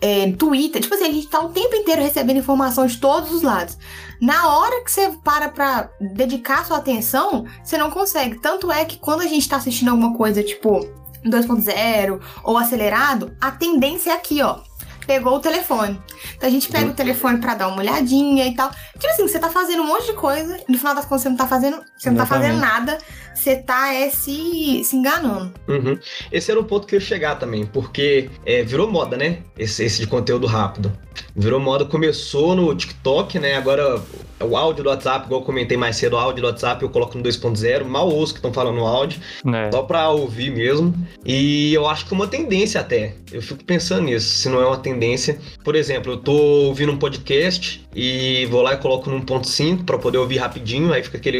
é, 0.00 0.30
Twitter. 0.32 0.82
Tipo 0.82 0.94
assim, 0.94 1.04
a 1.04 1.12
gente 1.12 1.28
tá 1.28 1.40
o 1.40 1.48
tempo 1.48 1.74
inteiro 1.74 2.02
recebendo 2.02 2.38
informação 2.38 2.86
de 2.86 2.98
todos 2.98 3.32
os 3.32 3.40
lados. 3.40 3.78
Na 4.20 4.54
hora 4.54 4.84
que 4.84 4.92
você 4.92 5.12
para 5.24 5.48
pra 5.48 5.88
dedicar 5.98 6.66
sua 6.66 6.76
atenção, 6.76 7.46
você 7.62 7.78
não 7.78 7.90
consegue. 7.90 8.38
Tanto 8.38 8.70
é 8.70 8.84
que 8.84 8.98
quando 8.98 9.22
a 9.22 9.26
gente 9.26 9.48
tá 9.48 9.56
assistindo 9.56 9.88
alguma 9.88 10.14
coisa, 10.14 10.42
tipo 10.42 10.86
2.0 11.24 12.20
ou 12.42 12.58
acelerado, 12.58 13.36
a 13.40 13.50
tendência 13.50 14.10
é 14.10 14.14
aqui, 14.14 14.42
ó 14.42 14.60
pegou 15.06 15.36
o 15.36 15.40
telefone. 15.40 16.00
Então 16.36 16.48
a 16.48 16.52
gente 16.52 16.68
pega 16.68 16.90
o 16.90 16.94
telefone 16.94 17.38
para 17.38 17.54
dar 17.54 17.68
uma 17.68 17.78
olhadinha 17.78 18.46
e 18.46 18.54
tal. 18.54 18.70
Tipo 18.70 19.08
assim, 19.08 19.28
você 19.28 19.38
tá 19.38 19.48
fazendo 19.48 19.82
um 19.82 19.86
monte 19.86 20.06
de 20.06 20.12
coisa, 20.14 20.58
no 20.68 20.78
final 20.78 20.94
das 20.94 21.04
contas 21.04 21.22
você 21.22 21.28
não 21.28 21.36
tá 21.36 21.46
fazendo, 21.46 21.82
você 21.96 22.10
não 22.10 22.16
tá 22.16 22.26
fazendo 22.26 22.58
nada, 22.58 22.98
você 23.34 23.56
tá 23.56 23.92
é, 23.92 24.10
se, 24.10 24.82
se 24.84 24.96
enganando. 24.96 25.52
Uhum. 25.68 25.98
Esse 26.30 26.50
era 26.50 26.60
o 26.60 26.64
ponto 26.64 26.86
que 26.86 26.94
eu 26.94 27.00
ia 27.00 27.04
chegar 27.04 27.36
também, 27.36 27.66
porque 27.66 28.30
é, 28.44 28.62
virou 28.62 28.90
moda, 28.90 29.16
né? 29.16 29.38
Esse, 29.58 29.84
esse 29.84 30.00
de 30.00 30.06
conteúdo 30.06 30.46
rápido. 30.46 30.92
Virou 31.34 31.60
moda, 31.60 31.84
começou 31.84 32.54
no 32.54 32.74
TikTok, 32.74 33.38
né? 33.38 33.56
Agora 33.56 34.02
o 34.40 34.56
áudio 34.56 34.84
do 34.84 34.90
WhatsApp, 34.90 35.26
igual 35.26 35.40
eu 35.40 35.44
comentei 35.46 35.76
mais 35.76 35.96
cedo, 35.96 36.14
o 36.14 36.18
áudio 36.18 36.42
do 36.42 36.46
WhatsApp 36.46 36.82
eu 36.82 36.90
coloco 36.90 37.16
no 37.16 37.24
2.0, 37.24 37.84
mal 37.84 38.08
ouço 38.08 38.32
que 38.32 38.38
estão 38.38 38.52
falando 38.52 38.76
no 38.76 38.86
áudio, 38.86 39.20
é. 39.46 39.70
só 39.70 39.82
pra 39.82 40.10
ouvir 40.10 40.50
mesmo. 40.50 40.94
E 41.24 41.72
eu 41.72 41.86
acho 41.88 42.06
que 42.06 42.14
é 42.14 42.16
uma 42.16 42.26
tendência 42.26 42.80
até. 42.80 43.14
Eu 43.32 43.42
fico 43.42 43.64
pensando 43.64 44.02
nisso, 44.02 44.26
se 44.26 44.48
não 44.48 44.60
é 44.60 44.66
uma 44.66 44.76
tendência. 44.76 45.38
Por 45.62 45.74
exemplo, 45.74 46.12
eu 46.12 46.16
tô 46.16 46.32
ouvindo 46.32 46.92
um 46.92 46.98
podcast 46.98 47.86
e 47.94 48.46
vou 48.50 48.62
lá 48.62 48.74
e 48.74 48.76
coloco 48.76 49.08
no 49.08 49.20
1.5 49.20 49.84
para 49.84 49.98
poder 49.98 50.18
ouvir 50.18 50.38
rapidinho, 50.38 50.92
aí 50.92 51.02
fica 51.02 51.16
aquele. 51.16 51.38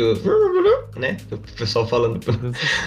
né? 0.96 1.16
O 1.30 1.38
pessoal 1.38 1.83
falando 1.84 2.20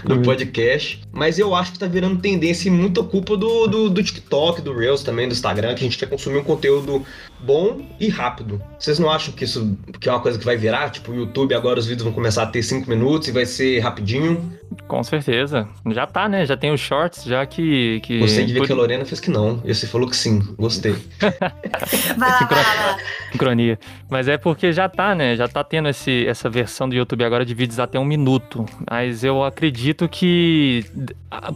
do 0.04 0.22
podcast. 0.24 1.02
Mas 1.12 1.40
eu 1.40 1.54
acho 1.56 1.74
que 1.74 1.80
tá 1.80 1.88
virando 1.88 2.20
tendência 2.20 2.68
e 2.68 2.72
muita 2.72 3.04
culpa 3.04 3.38
do, 3.38 3.68
do, 3.68 3.90
do 3.90 4.04
TikTok, 4.04 4.62
do 4.62 4.74
Reels 4.74 5.04
também, 5.04 5.28
do 5.28 5.34
Instagram, 5.34 5.76
que 5.76 5.82
a 5.82 5.84
gente 5.84 5.98
quer 5.98 6.08
consumir 6.08 6.40
um 6.40 6.44
conteúdo 6.44 7.06
bom 7.40 7.82
e 8.00 8.10
rápido. 8.10 8.62
Vocês 8.80 9.00
não 9.00 9.10
acham 9.10 9.34
que 9.34 9.44
isso 9.44 9.78
que 10.00 10.10
é 10.10 10.12
uma 10.12 10.22
coisa 10.22 10.38
que 10.38 10.46
vai 10.46 10.58
virar? 10.58 10.90
Tipo, 10.90 11.12
o 11.12 11.16
YouTube 11.16 11.54
agora 11.54 11.80
os 11.80 11.86
vídeos 11.86 12.04
vão 12.04 12.14
começar 12.14 12.44
a 12.44 12.48
ter 12.48 12.64
5 12.64 12.90
minutos 12.90 13.28
e 13.28 13.32
vai 13.32 13.46
ser 13.46 13.80
rapidinho? 13.80 14.58
Com 14.88 15.04
certeza. 15.04 15.68
Já 15.92 16.06
tá, 16.06 16.28
né? 16.28 16.46
Já 16.46 16.58
tem 16.58 16.72
os 16.72 16.80
shorts, 16.80 17.24
já 17.24 17.46
que. 17.46 18.00
que... 18.02 18.20
Gostei 18.20 18.46
de 18.46 18.54
ver 18.54 18.60
Por... 18.60 18.68
que 18.68 18.74
a 18.74 18.76
Lorena 18.76 19.06
fez 19.06 19.20
que 19.20 19.30
não. 19.30 19.62
E 19.64 19.74
você 19.74 19.88
falou 19.88 20.10
que 20.10 20.16
sim. 20.16 20.40
Gostei. 20.58 20.96
Sincronia. 23.32 23.80
Mas 24.10 24.28
é 24.28 24.38
porque 24.38 24.74
já 24.74 24.90
tá, 24.90 25.16
né? 25.16 25.36
Já 25.36 25.48
tá 25.48 25.64
tendo 25.64 25.90
esse, 25.90 26.26
essa 26.28 26.50
versão 26.50 26.88
do 26.88 26.96
YouTube 26.96 27.24
agora 27.24 27.46
de 27.46 27.54
vídeos 27.54 27.80
até 27.80 28.00
um 28.00 28.06
minuto. 28.06 28.66
Mas 28.90 29.24
eu 29.24 29.44
acredito 29.44 30.08
que. 30.08 30.86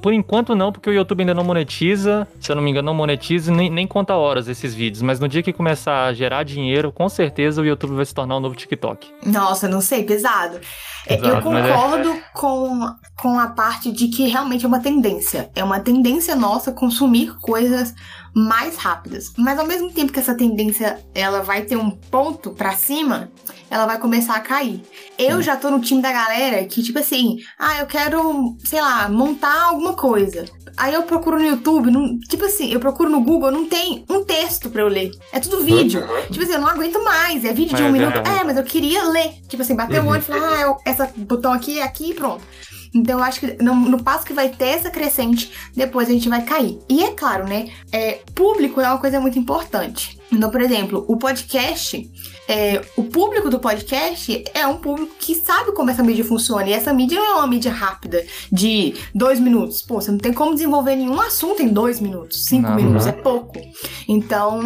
Por 0.02 0.14
enquanto 0.14 0.56
não, 0.56 0.72
porque 0.72 0.90
o 0.90 0.94
YouTube 0.94 1.22
ainda 1.22 1.34
não 1.34 1.44
monetiza. 1.44 2.28
Se 2.40 2.52
eu 2.52 2.56
não 2.56 2.64
me 2.64 2.72
engano, 2.72 2.88
não 2.88 2.94
monetiza 2.94 3.52
nem, 3.52 3.70
nem 3.70 3.86
conta 3.86 4.16
horas 4.16 4.48
esses 4.48 4.74
vídeos. 4.74 5.02
Mas 5.02 5.20
no 5.20 5.28
dia 5.28 5.44
que 5.44 5.54
começar 5.54 5.71
a 5.72 6.14
gerar 6.14 6.44
dinheiro, 6.44 6.92
com 6.92 7.08
certeza 7.10 7.62
o 7.62 7.66
YouTube 7.66 7.96
vai 7.96 8.06
se 8.06 8.14
tornar 8.14 8.38
um 8.38 8.40
novo 8.40 8.56
TikTok. 8.56 9.08
Nossa, 9.26 9.68
não 9.68 9.82
sei, 9.82 10.04
pesado. 10.04 10.60
É, 11.08 11.16
Exato, 11.16 11.28
eu 11.28 11.36
é 11.38 11.42
concordo 11.42 12.10
é... 12.12 12.24
com, 12.34 12.96
com 13.20 13.40
a 13.40 13.48
parte 13.48 13.92
de 13.92 14.08
que 14.08 14.28
realmente 14.28 14.66
é 14.66 14.68
uma 14.68 14.80
tendência. 14.80 15.50
É 15.56 15.64
uma 15.64 15.80
tendência 15.80 16.36
nossa 16.36 16.72
consumir 16.72 17.36
coisas 17.40 17.94
mais 18.34 18.78
rápidas. 18.78 19.34
Mas 19.38 19.60
ao 19.60 19.66
mesmo 19.66 19.92
tempo 19.92 20.12
que 20.12 20.20
essa 20.20 20.36
tendência 20.36 21.00
ela 21.14 21.42
vai 21.42 21.64
ter 21.64 21.76
um 21.76 21.90
ponto 21.90 22.52
para 22.52 22.74
cima, 22.74 23.30
ela 23.70 23.86
vai 23.86 23.98
começar 24.00 24.36
a 24.36 24.40
cair. 24.40 24.82
Eu 25.18 25.38
hum. 25.38 25.42
já 25.42 25.56
tô 25.56 25.70
no 25.70 25.80
time 25.80 26.02
da 26.02 26.12
galera 26.12 26.66
que, 26.66 26.82
tipo 26.82 27.00
assim, 27.00 27.38
ah, 27.60 27.80
eu 27.80 27.86
quero, 27.86 28.56
sei 28.64 28.82
lá, 28.82 29.10
montar 29.10 29.64
alguma 29.64 29.94
coisa. 29.94 30.46
Aí 30.78 30.94
eu 30.94 31.04
procuro 31.04 31.38
no 31.38 31.46
YouTube, 31.46 31.92
não, 31.92 32.20
tipo 32.20 32.46
assim, 32.46 32.72
eu 32.72 32.80
procuro 32.80 33.10
no 33.10 33.22
Google, 33.22 33.52
não 33.52 33.68
tem 33.68 34.06
um 34.10 34.24
texto 34.24 34.70
pra 34.70 34.82
eu 34.82 34.88
ler. 34.88 35.12
É 35.32 35.40
tudo 35.40 35.64
vídeo. 35.64 36.02
Uhum. 36.02 36.22
Tipo 36.32 36.44
assim, 36.44 36.54
eu 36.54 36.62
não 36.62 36.68
aguento 36.68 37.04
mais. 37.04 37.46
É 37.46 37.54
vídeo 37.54 37.76
de 37.76 37.84
um 37.84 37.88
é 37.88 37.92
minuto. 37.92 38.18
É, 38.18 38.44
mas 38.44 38.58
eu 38.58 38.64
queria 38.64 39.04
ler. 39.04 39.34
Tipo 39.48 39.64
assim, 39.64 39.76
bater 39.76 40.00
o 40.00 40.04
uhum. 40.04 40.10
olho 40.10 40.20
e 40.20 40.24
falar, 40.24 40.58
ah, 40.58 40.62
eu, 40.62 40.78
essa 40.86 41.12
botão 41.18 41.54
aqui 41.54 41.80
é 41.80 41.84
aqui 41.84 42.12
e 42.12 42.14
pronto. 42.14 42.44
Então 42.94 43.20
eu 43.20 43.24
acho 43.24 43.40
que 43.40 43.64
no, 43.64 43.74
no, 43.74 44.04
passo 44.04 44.26
que 44.26 44.34
vai 44.34 44.50
ter 44.50 44.66
essa 44.66 44.90
crescente, 44.90 45.52
depois 45.76 46.10
a 46.10 46.12
gente 46.12 46.28
vai 46.28 46.44
cair. 46.44 46.78
E 46.90 47.04
é 47.04 47.12
claro, 47.12 47.48
né? 47.48 47.70
É, 47.92 48.20
público 48.36 48.82
é 48.82 48.88
uma 48.88 48.98
coisa 48.98 49.20
muito 49.20 49.40
importante. 49.40 50.20
Então, 50.32 50.50
por 50.50 50.62
exemplo, 50.62 51.06
o 51.08 51.18
podcast, 51.18 52.10
é, 52.48 52.82
o 52.96 53.04
público 53.04 53.50
do 53.50 53.60
podcast 53.60 54.44
é 54.54 54.66
um 54.66 54.78
público 54.78 55.14
que 55.20 55.36
sabe 55.36 55.74
como 55.74 55.90
essa 55.90 56.04
mídia 56.04 56.24
funciona. 56.24 56.68
E 56.68 56.74
essa 56.74 56.94
mídia 56.94 57.20
não 57.20 57.26
é 57.26 57.36
uma 57.36 57.48
mídia 57.48 57.72
rápida, 57.72 58.26
de 58.52 58.96
dois 59.14 59.40
minutos. 59.40 59.82
Pô, 59.82 60.02
você 60.02 60.12
não 60.12 60.18
tem 60.18 60.34
como 60.34 60.54
desenvolver 60.54 60.96
nenhum 60.96 61.20
assunto 61.20 61.62
em 61.62 61.70
dois 61.70 62.00
minutos. 62.00 62.46
Cinco 62.46 62.70
não, 62.70 62.76
minutos 62.76 63.06
não. 63.06 63.14
é 63.14 63.16
pouco. 63.16 63.54
Então, 64.08 64.62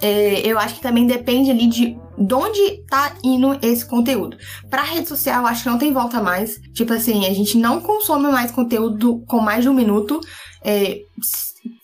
é, 0.00 0.40
eu 0.46 0.58
acho 0.58 0.76
que 0.76 0.80
também 0.80 1.06
depende 1.06 1.50
ali 1.50 1.66
de 1.66 1.98
de 2.18 2.34
onde 2.34 2.84
tá 2.88 3.14
indo 3.22 3.58
esse 3.62 3.86
conteúdo. 3.86 4.36
Pra 4.68 4.82
rede 4.82 5.08
social, 5.08 5.46
acho 5.46 5.62
que 5.62 5.68
não 5.68 5.78
tem 5.78 5.92
volta 5.92 6.20
mais. 6.20 6.60
Tipo 6.74 6.92
assim, 6.92 7.26
a 7.26 7.32
gente 7.32 7.56
não 7.56 7.80
consome 7.80 8.28
mais 8.28 8.50
conteúdo 8.50 9.22
com 9.26 9.40
mais 9.40 9.62
de 9.62 9.68
um 9.68 9.74
minuto. 9.74 10.20
É... 10.64 10.98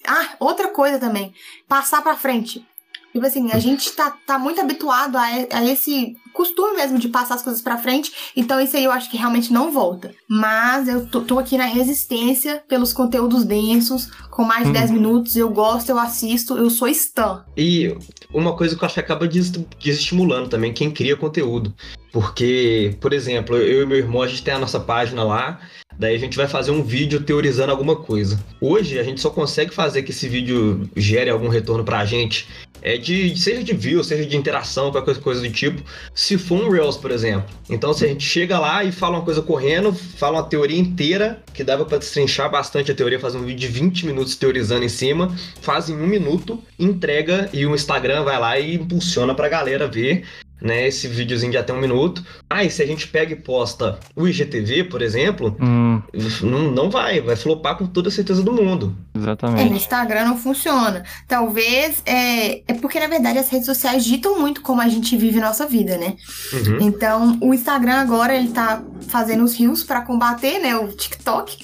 Ah, 0.06 0.34
outra 0.40 0.68
coisa 0.68 0.98
também. 0.98 1.32
Passar 1.68 2.02
pra 2.02 2.16
frente. 2.16 2.66
Tipo 3.14 3.26
assim, 3.26 3.52
a 3.52 3.60
gente 3.60 3.92
tá, 3.92 4.10
tá 4.26 4.40
muito 4.40 4.60
habituado 4.60 5.14
a, 5.16 5.24
a 5.52 5.64
esse 5.64 6.16
costume 6.32 6.76
mesmo 6.76 6.98
de 6.98 7.08
passar 7.08 7.36
as 7.36 7.42
coisas 7.42 7.62
para 7.62 7.78
frente, 7.78 8.12
então 8.34 8.60
isso 8.60 8.76
aí 8.76 8.82
eu 8.82 8.90
acho 8.90 9.08
que 9.08 9.16
realmente 9.16 9.52
não 9.52 9.70
volta. 9.70 10.12
Mas 10.28 10.88
eu 10.88 11.06
tô, 11.06 11.20
tô 11.20 11.38
aqui 11.38 11.56
na 11.56 11.66
resistência 11.66 12.64
pelos 12.68 12.92
conteúdos 12.92 13.44
densos, 13.44 14.10
com 14.32 14.42
mais 14.42 14.66
de 14.66 14.72
10 14.72 14.90
uhum. 14.90 14.96
minutos, 14.96 15.36
eu 15.36 15.48
gosto, 15.48 15.90
eu 15.90 15.98
assisto, 15.98 16.58
eu 16.58 16.68
sou 16.68 16.88
stan. 16.88 17.44
E 17.56 17.96
uma 18.32 18.56
coisa 18.56 18.74
que 18.74 18.82
eu 18.82 18.86
acho 18.86 18.94
que 18.94 19.00
acaba 19.00 19.28
desestimulando 19.28 20.48
também 20.48 20.72
quem 20.72 20.90
cria 20.90 21.16
conteúdo. 21.16 21.72
Porque, 22.12 22.96
por 23.00 23.12
exemplo, 23.12 23.56
eu 23.56 23.82
e 23.82 23.86
meu 23.86 23.98
irmão, 23.98 24.22
a 24.22 24.26
gente 24.26 24.42
tem 24.42 24.54
a 24.54 24.58
nossa 24.58 24.80
página 24.80 25.22
lá, 25.22 25.60
daí 25.98 26.14
a 26.14 26.18
gente 26.18 26.36
vai 26.36 26.46
fazer 26.46 26.70
um 26.70 26.82
vídeo 26.82 27.20
teorizando 27.20 27.70
alguma 27.70 27.96
coisa. 27.96 28.38
Hoje 28.60 28.98
a 28.98 29.02
gente 29.02 29.20
só 29.20 29.30
consegue 29.30 29.74
fazer 29.74 30.02
que 30.02 30.10
esse 30.10 30.28
vídeo 30.28 30.88
gere 30.96 31.30
algum 31.30 31.48
retorno 31.48 31.84
pra 31.84 32.04
gente 32.04 32.46
é 32.84 32.98
de 32.98 33.36
seja 33.40 33.64
de 33.64 33.72
view, 33.72 34.04
seja 34.04 34.26
de 34.26 34.36
interação, 34.36 34.92
qualquer 34.92 35.16
coisa 35.16 35.40
do 35.40 35.50
tipo, 35.50 35.82
se 36.14 36.36
for 36.36 36.62
um 36.62 36.68
Reels, 36.68 36.98
por 36.98 37.10
exemplo. 37.10 37.48
Então, 37.68 37.94
se 37.94 38.04
a 38.04 38.08
gente 38.08 38.22
chega 38.22 38.58
lá 38.58 38.84
e 38.84 38.92
fala 38.92 39.16
uma 39.16 39.24
coisa 39.24 39.40
correndo, 39.40 39.92
fala 39.92 40.36
uma 40.36 40.44
teoria 40.44 40.78
inteira, 40.78 41.42
que 41.54 41.64
dava 41.64 41.86
para 41.86 41.96
destrinchar 41.96 42.50
bastante 42.50 42.92
a 42.92 42.94
teoria, 42.94 43.18
fazer 43.18 43.38
um 43.38 43.44
vídeo 43.44 43.60
de 43.60 43.68
20 43.68 44.04
minutos 44.04 44.36
teorizando 44.36 44.84
em 44.84 44.88
cima, 44.90 45.34
faz 45.62 45.88
em 45.88 45.94
um 45.94 46.06
minuto, 46.06 46.62
entrega 46.78 47.48
e 47.54 47.64
o 47.64 47.74
Instagram 47.74 48.22
vai 48.22 48.38
lá 48.38 48.58
e 48.58 48.74
impulsiona 48.74 49.34
pra 49.34 49.48
galera 49.48 49.88
ver 49.88 50.24
né? 50.64 50.88
Esse 50.88 51.06
videozinho 51.06 51.52
de 51.52 51.58
até 51.58 51.72
um 51.74 51.80
minuto. 51.80 52.24
Ah, 52.48 52.64
e 52.64 52.70
se 52.70 52.82
a 52.82 52.86
gente 52.86 53.06
pega 53.06 53.34
e 53.34 53.36
posta 53.36 53.98
o 54.16 54.26
IGTV, 54.26 54.84
por 54.84 55.02
exemplo, 55.02 55.54
hum. 55.60 56.00
não, 56.42 56.70
não 56.70 56.90
vai, 56.90 57.20
vai 57.20 57.36
flopar 57.36 57.76
com 57.76 57.86
toda 57.86 58.08
a 58.08 58.12
certeza 58.12 58.42
do 58.42 58.52
mundo. 58.52 58.96
Exatamente. 59.14 59.60
É, 59.60 59.68
no 59.68 59.76
Instagram 59.76 60.24
não 60.24 60.38
funciona. 60.38 61.04
Talvez 61.28 62.02
é, 62.06 62.62
é 62.66 62.74
porque, 62.80 62.98
na 62.98 63.06
verdade, 63.06 63.38
as 63.38 63.50
redes 63.50 63.66
sociais 63.66 64.04
ditam 64.04 64.40
muito 64.40 64.62
como 64.62 64.80
a 64.80 64.88
gente 64.88 65.14
vive 65.18 65.38
nossa 65.38 65.66
vida, 65.66 65.98
né? 65.98 66.16
Uhum. 66.52 66.78
Então, 66.80 67.38
o 67.42 67.52
Instagram 67.52 67.96
agora, 67.96 68.34
ele 68.34 68.48
tá 68.48 68.82
fazendo 69.08 69.44
os 69.44 69.54
rios 69.54 69.84
para 69.84 70.00
combater, 70.00 70.58
né, 70.60 70.74
o 70.76 70.88
TikTok, 70.88 71.58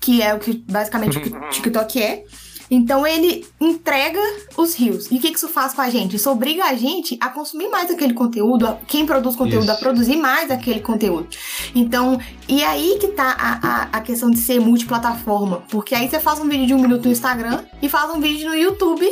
que 0.00 0.20
é 0.20 0.34
o 0.34 0.40
que 0.40 0.64
basicamente 0.68 1.18
o 1.18 1.22
TikTok 1.50 2.02
é. 2.02 2.24
Então 2.70 3.06
ele 3.06 3.44
entrega 3.60 4.20
os 4.56 4.74
rios. 4.74 5.10
E 5.10 5.16
o 5.16 5.20
que 5.20 5.28
isso 5.28 5.48
faz 5.48 5.74
com 5.74 5.80
a 5.80 5.90
gente? 5.90 6.16
Isso 6.16 6.30
obriga 6.30 6.64
a 6.64 6.74
gente 6.74 7.18
a 7.20 7.28
consumir 7.28 7.68
mais 7.68 7.90
aquele 7.90 8.14
conteúdo, 8.14 8.78
quem 8.86 9.04
produz 9.04 9.34
conteúdo, 9.34 9.64
isso. 9.64 9.72
a 9.72 9.76
produzir 9.76 10.16
mais 10.16 10.50
aquele 10.50 10.80
conteúdo. 10.80 11.28
Então, 11.74 12.20
e 12.48 12.62
aí 12.62 12.98
que 13.00 13.08
tá 13.08 13.36
a, 13.38 13.68
a, 13.68 13.82
a, 13.92 14.00
questão 14.00 14.30
de 14.30 14.38
ser 14.38 14.60
multiplataforma. 14.60 15.62
Porque 15.68 15.94
aí 15.94 16.08
você 16.08 16.20
faz 16.20 16.38
um 16.38 16.48
vídeo 16.48 16.66
de 16.66 16.74
um 16.74 16.78
minuto 16.78 17.06
no 17.06 17.12
Instagram 17.12 17.64
e 17.82 17.88
faz 17.88 18.10
um 18.10 18.20
vídeo 18.20 18.48
no 18.48 18.54
YouTube 18.54 19.06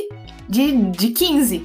de, 0.49 0.73
de 0.90 1.09
15. 1.11 1.62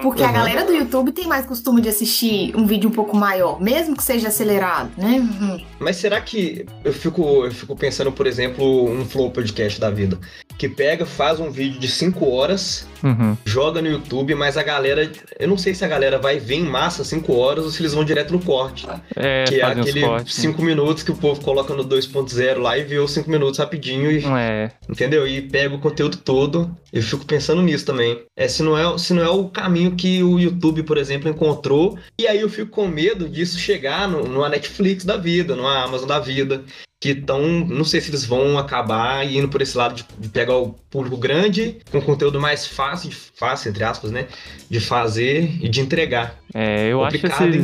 Porque 0.00 0.22
uhum. 0.22 0.28
a 0.28 0.32
galera 0.32 0.64
do 0.64 0.72
YouTube 0.72 1.12
tem 1.12 1.26
mais 1.26 1.46
costume 1.46 1.80
de 1.80 1.88
assistir 1.88 2.54
um 2.56 2.66
vídeo 2.66 2.88
um 2.88 2.92
pouco 2.92 3.16
maior, 3.16 3.60
mesmo 3.60 3.96
que 3.96 4.02
seja 4.02 4.28
acelerado, 4.28 4.90
né? 4.96 5.18
Uhum. 5.18 5.62
Mas 5.78 5.96
será 5.96 6.20
que 6.20 6.66
eu 6.84 6.92
fico, 6.92 7.44
eu 7.44 7.50
fico 7.50 7.76
pensando, 7.76 8.12
por 8.12 8.26
exemplo, 8.26 8.90
um 8.90 9.04
Flow 9.04 9.30
Podcast 9.30 9.80
da 9.80 9.90
vida? 9.90 10.18
Que 10.58 10.68
pega, 10.68 11.04
faz 11.04 11.40
um 11.40 11.50
vídeo 11.50 11.80
de 11.80 11.88
5 11.88 12.30
horas, 12.30 12.86
uhum. 13.02 13.36
joga 13.44 13.80
no 13.82 13.88
YouTube, 13.88 14.34
mas 14.34 14.56
a 14.56 14.62
galera. 14.62 15.10
Eu 15.38 15.48
não 15.48 15.58
sei 15.58 15.74
se 15.74 15.84
a 15.84 15.88
galera 15.88 16.18
vai 16.18 16.38
ver 16.38 16.56
em 16.56 16.64
massa 16.64 17.02
5 17.04 17.32
horas 17.34 17.64
ou 17.64 17.70
se 17.70 17.82
eles 17.82 17.94
vão 17.94 18.04
direto 18.04 18.32
no 18.32 18.40
corte. 18.40 18.86
É, 19.16 19.44
que 19.44 19.60
é 19.60 19.64
aquele 19.64 20.02
5 20.24 20.62
minutos 20.62 21.02
que 21.02 21.10
o 21.10 21.16
povo 21.16 21.40
coloca 21.40 21.74
no 21.74 21.84
2.0 21.84 22.58
lá 22.58 22.78
e 22.78 22.84
vê 22.84 22.98
os 22.98 23.10
5 23.12 23.30
minutos 23.30 23.58
rapidinho 23.58 24.10
e. 24.10 24.24
É. 24.24 24.70
Entendeu? 24.88 25.26
E 25.26 25.42
pega 25.42 25.74
o 25.74 25.78
conteúdo 25.78 26.18
todo. 26.18 26.76
Eu 26.92 27.02
fico 27.02 27.24
pensando 27.24 27.62
nisso 27.62 27.86
também. 27.86 28.22
É, 28.36 28.46
se 28.46 28.62
não 28.62 28.76
é, 28.76 28.98
se 28.98 29.14
não 29.14 29.22
é 29.22 29.28
o 29.28 29.48
caminho 29.48 29.96
que 29.96 30.22
o 30.22 30.38
YouTube, 30.38 30.82
por 30.82 30.98
exemplo, 30.98 31.30
encontrou. 31.30 31.98
E 32.20 32.26
aí 32.26 32.40
eu 32.40 32.50
fico 32.50 32.70
com 32.70 32.86
medo 32.86 33.28
disso 33.28 33.58
chegar 33.58 34.06
no, 34.06 34.28
numa 34.28 34.48
Netflix 34.48 35.04
da 35.04 35.16
vida, 35.16 35.56
numa 35.56 35.84
Amazon 35.84 36.06
da 36.06 36.20
vida 36.20 36.64
que 37.02 37.08
estão, 37.08 37.42
não 37.66 37.82
sei 37.82 38.00
se 38.00 38.10
eles 38.10 38.24
vão 38.24 38.56
acabar 38.56 39.26
indo 39.26 39.48
por 39.48 39.60
esse 39.60 39.76
lado 39.76 39.96
de, 39.96 40.28
pegar 40.28 40.56
o 40.56 40.68
público 40.88 41.16
grande 41.16 41.78
com 41.90 42.00
conteúdo 42.00 42.40
mais 42.40 42.64
fácil, 42.64 43.10
fácil 43.34 43.70
entre 43.70 43.82
aspas, 43.82 44.12
né, 44.12 44.28
de 44.70 44.78
fazer 44.78 45.50
e 45.60 45.68
de 45.68 45.80
entregar. 45.80 46.36
É, 46.54 46.92
eu 46.92 47.00
Complicado, 47.00 47.42
acho 47.42 47.58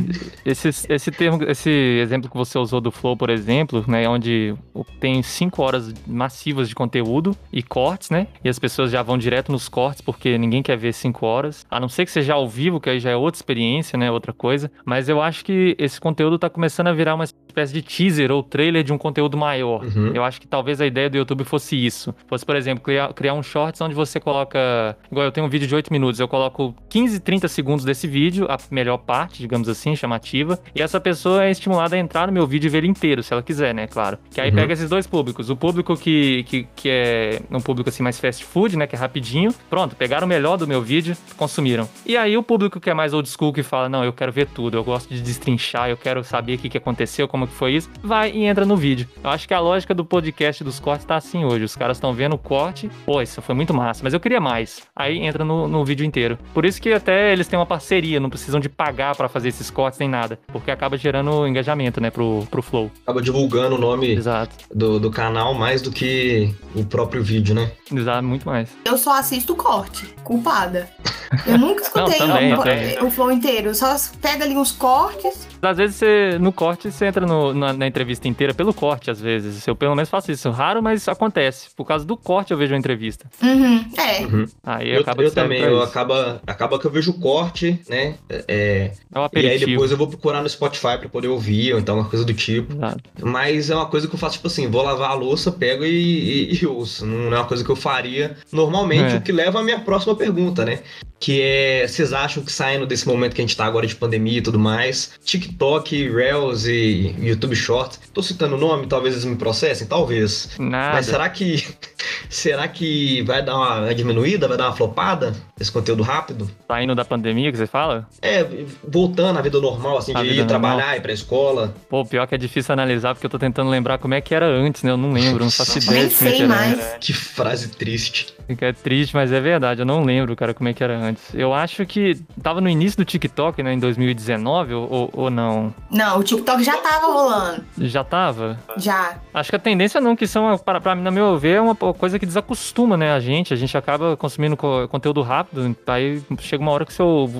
esse, 0.44 0.68
esse, 0.68 0.92
esse 0.92 1.10
termo, 1.12 1.44
esse 1.44 1.70
exemplo 1.70 2.28
que 2.28 2.36
você 2.36 2.58
usou 2.58 2.80
do 2.80 2.90
Flow, 2.90 3.16
por 3.16 3.30
exemplo, 3.30 3.84
né, 3.86 4.08
onde 4.08 4.56
tem 4.98 5.22
cinco 5.22 5.62
horas 5.62 5.94
massivas 6.04 6.68
de 6.68 6.74
conteúdo 6.74 7.36
e 7.52 7.62
cortes, 7.62 8.10
né, 8.10 8.26
e 8.42 8.48
as 8.48 8.58
pessoas 8.58 8.90
já 8.90 9.04
vão 9.04 9.16
direto 9.16 9.52
nos 9.52 9.68
cortes 9.68 10.00
porque 10.00 10.36
ninguém 10.36 10.64
quer 10.64 10.76
ver 10.76 10.92
cinco 10.92 11.24
horas, 11.24 11.64
a 11.70 11.78
não 11.78 11.88
ser 11.88 12.06
que 12.06 12.10
seja 12.10 12.34
ao 12.34 12.48
vivo, 12.48 12.80
que 12.80 12.90
aí 12.90 12.98
já 12.98 13.10
é 13.10 13.16
outra 13.16 13.38
experiência, 13.38 13.96
né, 13.96 14.10
outra 14.10 14.32
coisa, 14.32 14.68
mas 14.84 15.08
eu 15.08 15.22
acho 15.22 15.44
que 15.44 15.76
esse 15.78 16.00
conteúdo 16.00 16.34
está 16.34 16.50
começando 16.50 16.88
a 16.88 16.92
virar 16.92 17.14
uma 17.14 17.24
espécie 17.24 17.72
de 17.72 17.82
teaser 17.82 18.32
ou 18.32 18.42
trailer 18.42 18.82
de 18.82 18.92
um 18.92 18.98
conteúdo 18.98 19.27
conteúdo 19.28 19.36
maior. 19.36 19.84
Uhum. 19.84 20.12
Eu 20.14 20.24
acho 20.24 20.40
que 20.40 20.46
talvez 20.46 20.80
a 20.80 20.86
ideia 20.86 21.10
do 21.10 21.16
YouTube 21.16 21.44
fosse 21.44 21.76
isso. 21.76 22.14
Fosse, 22.26 22.44
por 22.44 22.56
exemplo, 22.56 22.82
criar, 22.82 23.12
criar 23.12 23.34
um 23.34 23.42
shorts 23.42 23.80
onde 23.80 23.94
você 23.94 24.18
coloca. 24.18 24.96
Igual 25.10 25.26
eu 25.26 25.32
tenho 25.32 25.46
um 25.46 25.50
vídeo 25.50 25.68
de 25.68 25.74
8 25.74 25.92
minutos, 25.92 26.18
eu 26.18 26.26
coloco 26.26 26.74
15, 26.88 27.20
30 27.20 27.48
segundos 27.48 27.84
desse 27.84 28.06
vídeo, 28.06 28.46
a 28.48 28.58
melhor 28.70 28.98
parte, 28.98 29.38
digamos 29.38 29.68
assim, 29.68 29.94
chamativa. 29.94 30.58
E 30.74 30.82
essa 30.82 31.00
pessoa 31.00 31.44
é 31.44 31.50
estimulada 31.50 31.96
a 31.96 31.98
entrar 31.98 32.26
no 32.26 32.32
meu 32.32 32.46
vídeo 32.46 32.68
e 32.68 32.70
ver 32.70 32.78
ele 32.78 32.88
inteiro, 32.88 33.22
se 33.22 33.32
ela 33.32 33.42
quiser, 33.42 33.74
né? 33.74 33.86
Claro. 33.86 34.18
Que 34.30 34.40
aí 34.40 34.50
uhum. 34.50 34.56
pega 34.56 34.72
esses 34.72 34.88
dois 34.88 35.06
públicos. 35.06 35.50
O 35.50 35.56
público 35.56 35.96
que, 35.96 36.44
que, 36.44 36.66
que 36.74 36.88
é 36.88 37.40
um 37.50 37.60
público 37.60 37.88
assim 37.88 38.02
mais 38.02 38.18
fast 38.18 38.44
food, 38.44 38.76
né? 38.76 38.86
Que 38.86 38.96
é 38.96 38.98
rapidinho. 38.98 39.54
Pronto, 39.68 39.94
pegaram 39.94 40.26
o 40.26 40.28
melhor 40.28 40.56
do 40.56 40.66
meu 40.66 40.80
vídeo, 40.80 41.16
consumiram. 41.36 41.88
E 42.06 42.16
aí 42.16 42.36
o 42.36 42.42
público 42.42 42.80
que 42.80 42.88
é 42.90 42.94
mais 42.94 43.12
old 43.12 43.28
school, 43.28 43.52
que 43.52 43.62
fala, 43.62 43.88
não, 43.88 44.04
eu 44.04 44.12
quero 44.12 44.32
ver 44.32 44.46
tudo, 44.46 44.76
eu 44.76 44.84
gosto 44.84 45.12
de 45.12 45.20
destrinchar, 45.20 45.90
eu 45.90 45.96
quero 45.96 46.22
saber 46.24 46.54
o 46.54 46.58
que, 46.58 46.68
que 46.68 46.78
aconteceu, 46.78 47.28
como 47.28 47.46
que 47.46 47.54
foi 47.54 47.74
isso, 47.74 47.90
vai 48.02 48.30
e 48.30 48.44
entra 48.44 48.64
no 48.64 48.76
vídeo. 48.76 49.08
Eu 49.22 49.30
acho 49.30 49.48
que 49.48 49.54
a 49.54 49.60
lógica 49.60 49.94
do 49.94 50.04
podcast 50.04 50.62
dos 50.62 50.78
cortes 50.78 51.04
tá 51.04 51.16
assim 51.16 51.44
hoje. 51.44 51.64
Os 51.64 51.74
caras 51.74 51.96
estão 51.96 52.12
vendo 52.12 52.34
o 52.34 52.38
corte, 52.38 52.90
pô, 53.04 53.20
isso 53.20 53.42
foi 53.42 53.54
muito 53.54 53.74
massa, 53.74 54.00
mas 54.02 54.14
eu 54.14 54.20
queria 54.20 54.40
mais. 54.40 54.82
Aí 54.94 55.18
entra 55.18 55.44
no, 55.44 55.66
no 55.66 55.84
vídeo 55.84 56.04
inteiro. 56.04 56.38
Por 56.54 56.64
isso 56.64 56.80
que 56.80 56.92
até 56.92 57.32
eles 57.32 57.48
têm 57.48 57.58
uma 57.58 57.66
parceria, 57.66 58.20
não 58.20 58.30
precisam 58.30 58.60
de 58.60 58.68
pagar 58.68 59.16
para 59.16 59.28
fazer 59.28 59.48
esses 59.48 59.70
cortes 59.70 59.98
nem 59.98 60.08
nada. 60.08 60.38
Porque 60.48 60.70
acaba 60.70 60.96
gerando 60.96 61.46
engajamento, 61.46 62.00
né, 62.00 62.10
pro, 62.10 62.46
pro 62.50 62.62
Flow. 62.62 62.90
Acaba 63.02 63.20
divulgando 63.20 63.74
o 63.74 63.78
nome 63.78 64.12
Exato. 64.12 64.54
Do, 64.72 65.00
do 65.00 65.10
canal 65.10 65.52
mais 65.54 65.82
do 65.82 65.90
que 65.90 66.54
o 66.74 66.84
próprio 66.84 67.22
vídeo, 67.22 67.54
né? 67.54 67.72
Exato, 67.92 68.22
muito 68.22 68.46
mais. 68.46 68.70
Eu 68.84 68.96
só 68.96 69.18
assisto 69.18 69.54
corte, 69.56 70.06
culpada. 70.22 70.88
Eu 71.46 71.58
nunca 71.58 71.82
escutei 71.82 72.18
não, 72.20 72.28
também, 72.28 72.98
o, 72.98 73.06
o, 73.06 73.10
flow 73.10 73.30
inteiro. 73.30 73.68
Eu 73.68 73.74
só 73.74 73.94
pega 74.20 74.44
ali 74.44 74.56
uns 74.56 74.72
cortes. 74.72 75.46
Às 75.60 75.76
vezes 75.76 75.96
você, 75.96 76.38
no 76.38 76.52
corte, 76.52 76.90
você 76.90 77.06
entra 77.06 77.26
no, 77.26 77.52
na, 77.52 77.72
na, 77.72 77.86
entrevista 77.86 78.26
inteira 78.28 78.54
pelo 78.54 78.72
corte, 78.72 79.10
às 79.10 79.20
vezes. 79.20 79.66
Eu 79.66 79.76
pelo 79.76 79.94
menos 79.94 80.08
faço 80.08 80.32
isso. 80.32 80.50
Raro, 80.50 80.82
mas 80.82 81.06
acontece. 81.08 81.68
Por 81.76 81.84
causa 81.84 82.04
do 82.04 82.16
corte 82.16 82.52
eu 82.52 82.58
vejo 82.58 82.74
a 82.74 82.78
entrevista. 82.78 83.26
Uhum, 83.42 83.84
é. 83.96 84.20
Uhum. 84.24 84.46
Aí 84.64 84.90
eu, 84.90 85.00
acaba 85.00 85.22
eu 85.22 85.30
também, 85.30 85.60
eu 85.60 85.82
acaba, 85.82 86.40
acaba 86.46 86.78
que 86.78 86.86
eu 86.86 86.90
vejo 86.90 87.10
o 87.10 87.20
corte, 87.20 87.80
né? 87.88 88.14
É, 88.28 88.92
é 89.14 89.18
um 89.18 89.28
e 89.38 89.46
aí 89.46 89.58
depois 89.58 89.90
eu 89.90 89.96
vou 89.96 90.06
procurar 90.06 90.42
no 90.42 90.48
Spotify 90.48 90.98
pra 90.98 91.08
poder 91.08 91.28
ouvir, 91.28 91.74
ou 91.74 91.80
então 91.80 91.96
uma 91.96 92.08
coisa 92.08 92.24
do 92.24 92.32
tipo. 92.32 92.74
Exato. 92.74 93.02
Mas 93.20 93.70
é 93.70 93.74
uma 93.74 93.86
coisa 93.86 94.08
que 94.08 94.14
eu 94.14 94.18
faço, 94.18 94.36
tipo 94.36 94.46
assim, 94.46 94.68
vou 94.70 94.82
lavar 94.82 95.10
a 95.10 95.14
louça, 95.14 95.52
pego 95.52 95.84
e, 95.84 96.52
e, 96.52 96.58
e 96.62 96.66
ouço. 96.66 97.04
Não 97.04 97.32
é 97.34 97.38
uma 97.38 97.46
coisa 97.46 97.64
que 97.64 97.70
eu 97.70 97.76
faria 97.76 98.36
normalmente, 98.52 99.14
é. 99.14 99.18
o 99.18 99.20
que 99.20 99.32
leva 99.32 99.60
à 99.60 99.62
minha 99.62 99.80
próxima 99.80 100.14
pergunta, 100.14 100.64
né? 100.64 100.80
Que 101.20 101.42
é, 101.42 101.86
vocês 101.86 102.12
acham 102.12 102.42
que 102.42 102.52
saindo 102.52 102.86
desse 102.86 103.06
momento 103.06 103.34
que 103.34 103.40
a 103.40 103.44
gente 103.44 103.56
tá 103.56 103.64
agora 103.64 103.86
de 103.86 103.94
pandemia 103.94 104.38
e 104.38 104.42
tudo 104.42 104.58
mais, 104.58 105.12
TikTok, 105.24 106.08
Reels 106.10 106.66
e 106.66 107.14
YouTube 107.18 107.56
Shorts, 107.56 108.00
tô 108.14 108.22
citando 108.22 108.56
o 108.56 108.58
nome, 108.58 108.86
talvez 108.86 109.14
eles 109.14 109.24
me 109.24 109.36
processem, 109.36 109.86
talvez. 109.86 110.50
Nada. 110.58 110.94
Mas 110.94 111.06
será 111.06 111.28
que 111.28 111.66
será 112.28 112.68
que 112.68 113.22
vai 113.22 113.42
dar 113.42 113.56
uma 113.56 113.94
diminuída, 113.94 114.46
vai 114.46 114.56
dar 114.56 114.66
uma 114.66 114.76
flopada 114.76 115.34
esse 115.58 115.70
conteúdo 115.72 116.02
rápido? 116.02 116.48
Saindo 116.66 116.94
da 116.94 117.04
pandemia 117.04 117.50
que 117.50 117.58
você 117.58 117.66
fala? 117.66 118.06
É, 118.22 118.46
voltando 118.86 119.38
à 119.38 119.42
vida 119.42 119.60
normal, 119.60 119.98
assim, 119.98 120.12
a 120.14 120.22
de 120.22 120.40
ir 120.40 120.46
trabalhar, 120.46 120.96
ir 120.96 121.00
pra 121.00 121.12
escola. 121.12 121.74
Pô, 121.88 122.04
pior 122.04 122.26
que 122.26 122.34
é 122.34 122.38
difícil 122.38 122.72
analisar, 122.72 123.14
porque 123.14 123.26
eu 123.26 123.30
tô 123.30 123.38
tentando 123.38 123.70
lembrar 123.70 123.98
como 123.98 124.14
é 124.14 124.20
que 124.20 124.34
era 124.34 124.46
antes, 124.46 124.82
né? 124.82 124.90
Eu 124.90 124.96
não 124.96 125.12
lembro, 125.12 125.44
não 125.44 125.50
faço 125.50 125.78
ideia 125.78 126.06
de 126.06 126.14
como 126.14 126.30
é 126.30 126.38
era. 126.38 126.48
Mais. 126.48 126.96
Que 127.00 127.12
frase 127.12 127.68
triste. 127.68 128.34
É 128.48 128.72
triste, 128.72 129.14
mas 129.14 129.30
é 129.30 129.40
verdade, 129.40 129.82
eu 129.82 129.86
não 129.86 130.04
lembro, 130.04 130.34
cara, 130.34 130.54
como 130.54 130.68
é 130.68 130.72
que 130.72 130.82
era 130.82 130.98
antes 130.98 131.07
antes. 131.08 131.34
Eu 131.34 131.52
acho 131.52 131.84
que 131.86 132.18
tava 132.42 132.60
no 132.60 132.68
início 132.68 132.96
do 132.98 133.04
TikTok, 133.04 133.62
né, 133.62 133.72
em 133.72 133.78
2019, 133.78 134.74
ou, 134.74 135.10
ou 135.12 135.30
não? 135.30 135.74
Não, 135.90 136.18
o 136.18 136.22
TikTok 136.22 136.62
já 136.62 136.76
tava 136.78 137.06
rolando. 137.06 137.64
Já 137.78 138.04
tava? 138.04 138.58
Já. 138.76 139.16
Acho 139.32 139.50
que 139.50 139.56
a 139.56 139.58
tendência 139.58 140.00
não, 140.00 140.14
que 140.14 140.26
são, 140.26 140.56
para, 140.58 140.80
para 140.80 140.94
no 140.94 141.12
meu 141.12 141.38
ver, 141.38 141.56
é 141.56 141.60
uma 141.60 141.74
coisa 141.74 142.18
que 142.18 142.26
desacostuma, 142.26 142.96
né, 142.96 143.12
a 143.12 143.20
gente. 143.20 143.52
A 143.52 143.56
gente 143.56 143.76
acaba 143.76 144.16
consumindo 144.16 144.56
conteúdo 144.56 145.22
rápido, 145.22 145.76
aí 145.86 146.22
chega 146.40 146.62
uma 146.62 146.72
hora 146.72 146.84
que 146.84 146.92
seu, 146.92 147.30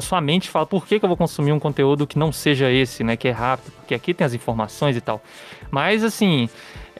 sua 0.00 0.20
mente 0.20 0.48
fala, 0.48 0.66
por 0.66 0.86
que, 0.86 0.98
que 0.98 1.04
eu 1.04 1.08
vou 1.08 1.16
consumir 1.16 1.52
um 1.52 1.60
conteúdo 1.60 2.06
que 2.06 2.18
não 2.18 2.32
seja 2.32 2.70
esse, 2.70 3.02
né, 3.04 3.16
que 3.16 3.28
é 3.28 3.32
rápido? 3.32 3.72
Porque 3.78 3.94
aqui 3.94 4.12
tem 4.12 4.24
as 4.24 4.34
informações 4.34 4.96
e 4.96 5.00
tal. 5.00 5.22
Mas, 5.70 6.02
assim 6.02 6.48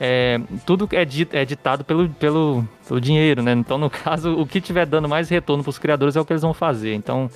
é, 0.00 0.40
tudo 0.64 0.88
é, 0.92 1.04
dit, 1.04 1.28
é 1.32 1.44
ditado 1.44 1.84
pelo, 1.84 2.08
pelo, 2.08 2.66
pelo 2.86 3.00
dinheiro, 3.00 3.42
né? 3.42 3.52
Então, 3.52 3.76
no 3.76 3.90
caso, 3.90 4.32
o 4.32 4.46
que 4.46 4.60
tiver 4.60 4.86
dando 4.86 5.08
mais 5.08 5.28
retorno 5.28 5.62
para 5.62 5.70
os 5.70 5.78
criadores 5.78 6.14
é 6.14 6.20
o 6.20 6.24
que 6.24 6.32
eles 6.32 6.42
vão 6.42 6.54
fazer. 6.54 6.94
Então, 6.94 7.28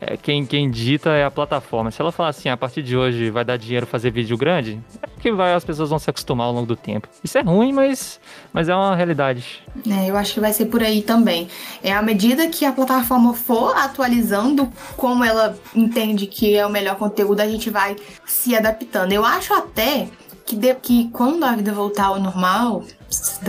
é, 0.00 0.16
quem, 0.16 0.44
quem 0.44 0.70
dita 0.70 1.10
é 1.10 1.24
a 1.24 1.30
plataforma. 1.30 1.90
Se 1.90 2.00
ela 2.00 2.12
falar 2.12 2.28
assim, 2.30 2.48
a 2.48 2.56
partir 2.56 2.82
de 2.82 2.96
hoje 2.96 3.30
vai 3.30 3.44
dar 3.44 3.56
dinheiro 3.56 3.86
fazer 3.86 4.10
vídeo 4.10 4.36
grande, 4.36 4.78
é 5.02 5.06
porque 5.06 5.32
vai, 5.32 5.54
as 5.54 5.64
pessoas 5.64 5.88
vão 5.88 5.98
se 5.98 6.10
acostumar 6.10 6.48
ao 6.48 6.52
longo 6.52 6.66
do 6.66 6.76
tempo. 6.76 7.08
Isso 7.24 7.38
é 7.38 7.40
ruim, 7.40 7.72
mas, 7.72 8.20
mas 8.52 8.68
é 8.68 8.74
uma 8.74 8.94
realidade. 8.94 9.62
É, 9.88 10.10
eu 10.10 10.16
acho 10.16 10.34
que 10.34 10.40
vai 10.40 10.52
ser 10.52 10.66
por 10.66 10.82
aí 10.82 11.00
também. 11.00 11.48
É 11.82 11.92
à 11.92 12.02
medida 12.02 12.46
que 12.48 12.64
a 12.66 12.72
plataforma 12.72 13.32
for 13.32 13.74
atualizando 13.76 14.70
como 14.96 15.24
ela 15.24 15.56
entende 15.74 16.26
que 16.26 16.54
é 16.56 16.66
o 16.66 16.70
melhor 16.70 16.96
conteúdo, 16.96 17.40
a 17.40 17.48
gente 17.48 17.70
vai 17.70 17.96
se 18.26 18.54
adaptando. 18.54 19.12
Eu 19.12 19.24
acho 19.24 19.54
até 19.54 20.08
que, 20.46 20.56
de, 20.56 20.74
que 20.76 21.10
quando 21.10 21.44
a 21.44 21.52
vida 21.56 21.72
voltar 21.72 22.06
ao 22.06 22.20
normal, 22.20 22.84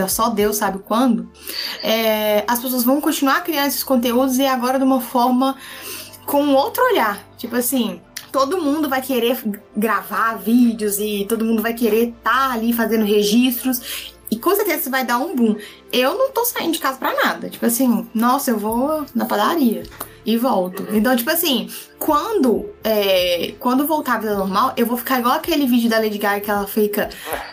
só 0.08 0.28
Deus 0.28 0.56
sabe 0.56 0.80
quando, 0.80 1.30
é, 1.82 2.44
as 2.46 2.58
pessoas 2.58 2.82
vão 2.82 3.00
continuar 3.00 3.42
criando 3.44 3.68
esses 3.68 3.84
conteúdos 3.84 4.36
e 4.38 4.46
agora 4.46 4.78
de 4.78 4.84
uma 4.84 5.00
forma 5.00 5.56
com 6.26 6.52
outro 6.54 6.82
olhar. 6.84 7.24
Tipo 7.36 7.56
assim, 7.56 8.00
todo 8.32 8.60
mundo 8.60 8.88
vai 8.88 9.00
querer 9.00 9.38
gravar 9.76 10.34
vídeos 10.36 10.98
e 10.98 11.24
todo 11.28 11.44
mundo 11.44 11.62
vai 11.62 11.72
querer 11.72 12.08
estar 12.08 12.48
tá 12.48 12.52
ali 12.52 12.72
fazendo 12.72 13.04
registros. 13.04 14.12
E 14.30 14.36
com 14.36 14.54
certeza 14.54 14.80
isso 14.80 14.90
vai 14.90 15.06
dar 15.06 15.18
um 15.18 15.34
boom. 15.34 15.56
Eu 15.90 16.18
não 16.18 16.30
tô 16.32 16.44
saindo 16.44 16.72
de 16.72 16.78
casa 16.80 16.98
pra 16.98 17.14
nada. 17.14 17.48
Tipo 17.48 17.64
assim, 17.64 18.06
nossa, 18.12 18.50
eu 18.50 18.58
vou 18.58 19.06
na 19.14 19.24
padaria 19.24 19.84
e 20.24 20.36
volto. 20.36 20.86
Então, 20.90 21.14
tipo 21.16 21.30
assim, 21.30 21.70
quando 21.98 22.68
é, 22.84 23.54
quando 23.58 23.86
voltar 23.86 24.16
à 24.16 24.18
vida 24.18 24.36
normal, 24.36 24.72
eu 24.76 24.86
vou 24.86 24.96
ficar 24.96 25.18
igual 25.20 25.34
aquele 25.34 25.66
vídeo 25.66 25.88
da 25.88 25.98
Lady 25.98 26.18
Gaga 26.18 26.40
que 26.40 26.50
ela 26.50 26.66
fica 26.66 27.08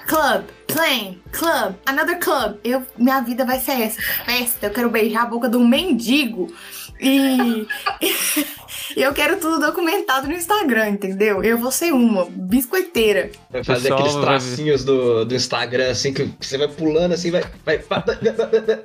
club, 0.08 0.44
plane, 0.68 1.22
club, 1.32 1.76
another 1.86 2.20
club. 2.20 2.58
Eu, 2.64 2.84
minha 2.98 3.22
vida 3.22 3.46
vai 3.46 3.60
ser 3.60 3.82
essa, 3.82 4.02
festa. 4.02 4.68
Eu 4.68 4.72
quero 4.72 4.90
beijar 4.90 5.24
a 5.24 5.26
boca 5.26 5.50
um 5.58 5.68
mendigo. 5.68 6.54
E, 7.00 7.68
e 8.96 9.02
eu 9.02 9.14
quero 9.14 9.38
tudo 9.40 9.60
documentado 9.60 10.28
no 10.28 10.34
Instagram, 10.34 10.90
entendeu? 10.90 11.44
Eu 11.44 11.58
vou 11.58 11.72
ser 11.72 11.94
uma 11.94 12.26
biscoiteira. 12.30 13.32
Vai 13.50 13.64
fazer 13.64 13.90
Pessoal, 13.90 14.00
aqueles 14.00 14.22
tracinhos 14.22 14.84
do, 14.84 15.26
do 15.26 15.36
Instagram, 15.36 15.92
assim, 15.92 16.14
que 16.14 16.30
você 16.40 16.58
vai 16.58 16.68
pulando 16.68 17.14
assim, 17.14 17.32
vai. 17.32 17.44
vai, 17.66 17.80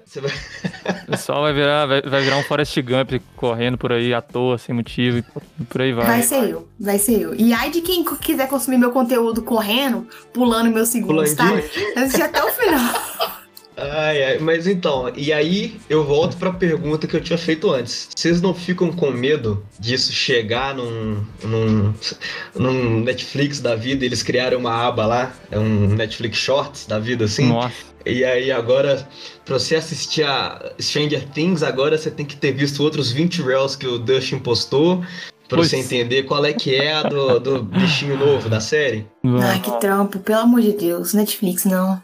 você 0.05 0.21
vai... 0.21 0.31
O 1.03 1.11
pessoal 1.11 1.43
vai 1.43 1.53
virar, 1.53 1.87
vai, 1.87 2.03
vai 2.03 2.23
virar 2.23 2.37
um 2.37 2.43
Forest 2.43 2.81
Gump 2.83 3.13
correndo 3.37 3.79
por 3.79 3.93
aí 3.93 4.13
à 4.15 4.21
toa, 4.21 4.59
sem 4.59 4.75
motivo, 4.75 5.19
e 5.19 5.65
por 5.65 5.81
aí 5.81 5.93
vai. 5.93 6.07
Vai 6.07 6.23
ser 6.23 6.51
eu, 6.51 6.69
vai 6.79 6.99
ser 6.99 7.21
eu. 7.21 7.35
E 7.35 7.53
ai 7.53 7.71
de 7.71 7.81
quem 7.81 8.05
quiser 8.05 8.49
consumir 8.49 8.79
meu 8.79 8.91
conteúdo 8.91 9.43
correndo, 9.43 10.07
pulando 10.33 10.71
meus 10.71 10.89
segundos, 10.89 11.35
tá? 11.35 11.51
Assistir 11.97 12.23
até 12.23 12.43
o 12.43 12.49
final. 12.49 13.40
Ai, 13.81 14.23
ai, 14.23 14.39
mas 14.39 14.67
então, 14.67 15.11
e 15.17 15.33
aí 15.33 15.81
eu 15.89 16.05
volto 16.05 16.37
para 16.37 16.51
a 16.51 16.53
pergunta 16.53 17.07
que 17.07 17.17
eu 17.17 17.21
tinha 17.21 17.39
feito 17.39 17.71
antes. 17.71 18.09
Vocês 18.15 18.41
não 18.41 18.55
ficam 18.55 18.93
com 18.93 19.11
medo 19.11 19.65
disso 19.79 20.13
chegar 20.13 20.75
num, 20.75 21.25
num, 21.43 21.95
num 22.55 23.01
Netflix 23.01 23.61
da 23.61 23.75
vida? 23.75 24.05
Eles 24.05 24.23
criaram 24.23 24.59
uma 24.59 24.87
aba 24.87 25.07
lá, 25.07 25.35
é 25.51 25.59
um 25.59 25.89
Netflix 25.89 26.39
Shorts 26.39 26.87
da 26.87 26.99
vida 26.99 27.25
assim. 27.25 27.49
Nossa. 27.49 27.91
E 28.05 28.25
aí 28.25 28.51
agora, 28.51 29.07
pra 29.45 29.59
você 29.59 29.77
assistir 29.77 30.25
a 30.25 30.73
Stranger 30.81 31.27
Things, 31.29 31.63
agora 31.63 31.99
você 31.99 32.11
tem 32.11 32.25
que 32.25 32.37
ter 32.37 32.53
visto 32.53 32.83
outros 32.83 33.11
20 33.13 33.43
reels 33.43 33.77
que 33.77 33.87
o 33.87 33.99
Dustin 33.99 34.39
postou. 34.39 35.05
Pra 35.49 35.59
pois. 35.59 35.71
você 35.71 35.79
entender 35.79 36.23
qual 36.23 36.45
é 36.45 36.53
que 36.53 36.77
é 36.77 36.93
a 36.93 37.03
do, 37.03 37.41
do 37.41 37.63
bichinho 37.65 38.17
novo 38.17 38.49
da 38.49 38.61
série. 38.61 39.05
Ai, 39.43 39.59
que 39.59 39.81
trampo, 39.81 40.21
pelo 40.21 40.43
amor 40.43 40.61
de 40.61 40.71
Deus, 40.71 41.13
Netflix 41.13 41.65
não. 41.65 42.01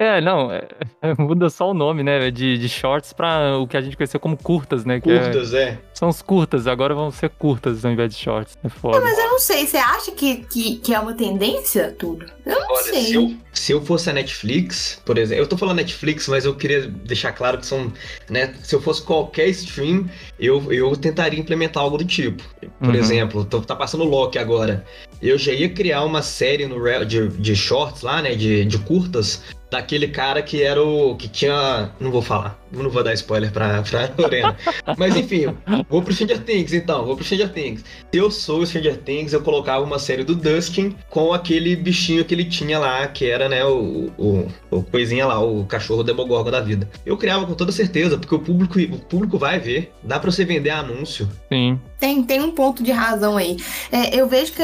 É, 0.00 0.18
não, 0.18 0.50
é, 0.50 0.66
muda 1.18 1.50
só 1.50 1.70
o 1.70 1.74
nome, 1.74 2.02
né? 2.02 2.30
De, 2.30 2.56
de 2.56 2.68
shorts 2.70 3.12
pra 3.12 3.58
o 3.58 3.68
que 3.68 3.76
a 3.76 3.82
gente 3.82 3.98
conheceu 3.98 4.18
como 4.18 4.34
curtas, 4.34 4.86
né? 4.86 4.98
curtas, 4.98 5.52
é, 5.52 5.62
é. 5.62 5.78
São 6.00 6.08
os 6.08 6.22
curtas, 6.22 6.66
agora 6.66 6.94
vão 6.94 7.10
ser 7.10 7.28
curtas 7.28 7.84
ao 7.84 7.92
invés 7.92 8.14
de 8.14 8.18
shorts. 8.18 8.56
É 8.64 8.70
foda. 8.70 9.02
mas 9.02 9.18
eu 9.18 9.26
não 9.26 9.38
sei, 9.38 9.66
você 9.66 9.76
acha 9.76 10.10
que, 10.12 10.36
que, 10.44 10.76
que 10.76 10.94
é 10.94 10.98
uma 10.98 11.12
tendência 11.12 11.94
tudo? 11.98 12.24
Eu 12.46 12.58
não 12.58 12.72
Olha, 12.72 12.84
sei. 12.84 13.04
Se 13.04 13.12
eu, 13.12 13.36
se 13.52 13.72
eu 13.72 13.84
fosse 13.84 14.08
a 14.08 14.14
Netflix, 14.14 14.98
por 15.04 15.18
exemplo, 15.18 15.44
eu 15.44 15.46
tô 15.46 15.58
falando 15.58 15.76
Netflix, 15.76 16.26
mas 16.26 16.46
eu 16.46 16.54
queria 16.54 16.88
deixar 16.88 17.32
claro 17.32 17.58
que 17.58 17.66
são, 17.66 17.92
né? 18.30 18.54
Se 18.62 18.74
eu 18.74 18.80
fosse 18.80 19.02
qualquer 19.02 19.48
stream, 19.48 20.08
eu, 20.38 20.72
eu 20.72 20.96
tentaria 20.96 21.38
implementar 21.38 21.82
algo 21.82 21.98
do 21.98 22.04
tipo. 22.06 22.42
Por 22.78 22.88
uhum. 22.88 22.94
exemplo, 22.94 23.44
tô, 23.44 23.60
tá 23.60 23.76
passando 23.76 24.04
Loki 24.04 24.38
agora. 24.38 24.86
Eu 25.20 25.36
já 25.36 25.52
ia 25.52 25.68
criar 25.68 26.02
uma 26.04 26.22
série 26.22 26.66
no 26.66 26.80
de, 27.04 27.28
de 27.28 27.54
shorts 27.54 28.00
lá, 28.00 28.22
né? 28.22 28.34
De, 28.34 28.64
de 28.64 28.78
curtas 28.78 29.42
daquele 29.70 30.08
cara 30.08 30.42
que 30.42 30.62
era 30.62 30.82
o. 30.82 31.14
que 31.16 31.28
tinha. 31.28 31.90
Não 32.00 32.10
vou 32.10 32.20
falar. 32.20 32.58
Não 32.72 32.90
vou 32.90 33.02
dar 33.02 33.14
spoiler 33.14 33.52
pra, 33.52 33.82
pra 33.82 34.10
Lorena. 34.18 34.56
Mas 34.98 35.16
enfim, 35.16 35.56
vou 35.90 36.00
pro 36.02 36.14
Stranger 36.14 36.42
Things 36.42 36.72
então, 36.72 37.04
vou 37.04 37.16
pro 37.16 37.24
Stranger 37.24 37.52
Things. 37.52 37.84
Se 38.10 38.18
eu 38.18 38.30
sou 38.30 38.60
o 38.60 38.66
Stranger 38.66 38.96
Things, 38.98 39.32
eu 39.32 39.42
colocava 39.42 39.84
uma 39.84 39.98
série 39.98 40.24
do 40.24 40.34
Dustin 40.34 40.94
com 41.10 41.32
aquele 41.32 41.74
bichinho 41.76 42.24
que 42.24 42.32
ele 42.32 42.44
tinha 42.44 42.78
lá, 42.78 43.06
que 43.08 43.28
era, 43.28 43.48
né, 43.48 43.64
o, 43.64 44.10
o, 44.16 44.48
o 44.70 44.82
coisinha 44.82 45.26
lá, 45.26 45.40
o 45.42 45.64
cachorro 45.64 46.02
Demogorgon 46.02 46.50
da 46.50 46.60
vida. 46.60 46.88
Eu 47.04 47.16
criava 47.16 47.44
com 47.44 47.54
toda 47.54 47.72
certeza, 47.72 48.16
porque 48.16 48.34
o 48.34 48.38
público, 48.38 48.78
o 48.78 48.98
público 48.98 49.36
vai 49.36 49.58
ver. 49.58 49.92
Dá 50.02 50.18
pra 50.18 50.30
você 50.30 50.44
vender 50.44 50.70
anúncio. 50.70 51.28
Sim. 51.52 51.80
Tem, 51.98 52.22
tem 52.22 52.40
um 52.40 52.52
ponto 52.52 52.82
de 52.82 52.92
razão 52.92 53.36
aí. 53.36 53.56
É, 53.90 54.14
eu 54.16 54.28
vejo 54.28 54.52
que 54.52 54.62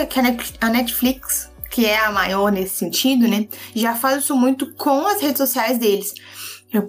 a 0.60 0.70
Netflix 0.70 1.50
que 1.76 1.84
é 1.84 1.98
a 1.98 2.10
maior 2.10 2.50
nesse 2.50 2.76
sentido, 2.76 3.28
né, 3.28 3.46
já 3.74 3.94
faz 3.94 4.24
isso 4.24 4.34
muito 4.34 4.72
com 4.76 5.06
as 5.06 5.20
redes 5.20 5.36
sociais 5.36 5.76
deles. 5.76 6.14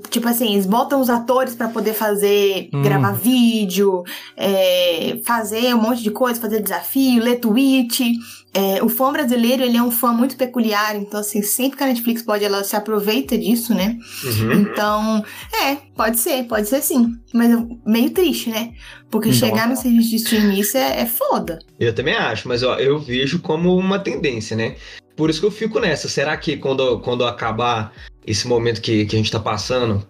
Tipo 0.09 0.27
assim, 0.27 0.53
eles 0.53 0.65
botam 0.65 0.99
os 0.99 1.09
atores 1.09 1.53
para 1.53 1.67
poder 1.67 1.93
fazer, 1.93 2.69
hum. 2.73 2.81
gravar 2.81 3.11
vídeo, 3.11 4.03
é, 4.35 5.19
fazer 5.23 5.73
um 5.75 5.81
monte 5.81 6.01
de 6.01 6.09
coisa, 6.09 6.41
fazer 6.41 6.61
desafio, 6.61 7.23
ler 7.23 7.39
tweet. 7.39 8.17
É, 8.53 8.83
o 8.83 8.89
fã 8.89 9.11
brasileiro, 9.11 9.61
ele 9.61 9.77
é 9.77 9.83
um 9.83 9.91
fã 9.91 10.11
muito 10.11 10.35
peculiar, 10.35 10.95
então 10.95 11.19
assim, 11.19 11.43
sempre 11.43 11.77
que 11.77 11.83
a 11.83 11.87
Netflix 11.87 12.23
pode, 12.23 12.43
ela 12.43 12.63
se 12.63 12.75
aproveita 12.75 13.37
disso, 13.37 13.73
né? 13.75 13.97
Uhum. 14.23 14.51
Então, 14.53 15.23
é, 15.63 15.75
pode 15.95 16.19
ser, 16.19 16.43
pode 16.45 16.67
ser 16.67 16.81
sim. 16.81 17.13
Mas 17.31 17.51
meio 17.85 18.09
triste, 18.09 18.49
né? 18.49 18.73
Porque 19.11 19.29
Nossa. 19.29 19.45
chegar 19.45 19.69
no 19.69 19.75
serviço 19.75 20.09
de 20.09 20.15
streaming, 20.15 20.59
isso 20.59 20.75
é, 20.75 21.01
é 21.01 21.05
foda. 21.05 21.59
Eu 21.79 21.93
também 21.93 22.15
acho, 22.15 22.47
mas 22.47 22.63
ó, 22.63 22.75
eu 22.79 22.97
vejo 22.97 23.39
como 23.39 23.77
uma 23.77 23.99
tendência, 23.99 24.57
né? 24.57 24.75
Por 25.15 25.29
isso 25.29 25.39
que 25.39 25.45
eu 25.45 25.51
fico 25.51 25.79
nessa. 25.79 26.07
Será 26.07 26.35
que 26.35 26.57
quando, 26.57 26.99
quando 26.99 27.25
acabar 27.25 27.91
esse 28.27 28.45
momento 28.45 28.81
que, 28.81 29.05
que 29.05 29.15
a 29.15 29.17
gente 29.17 29.27
está 29.27 29.39
passando. 29.39 30.05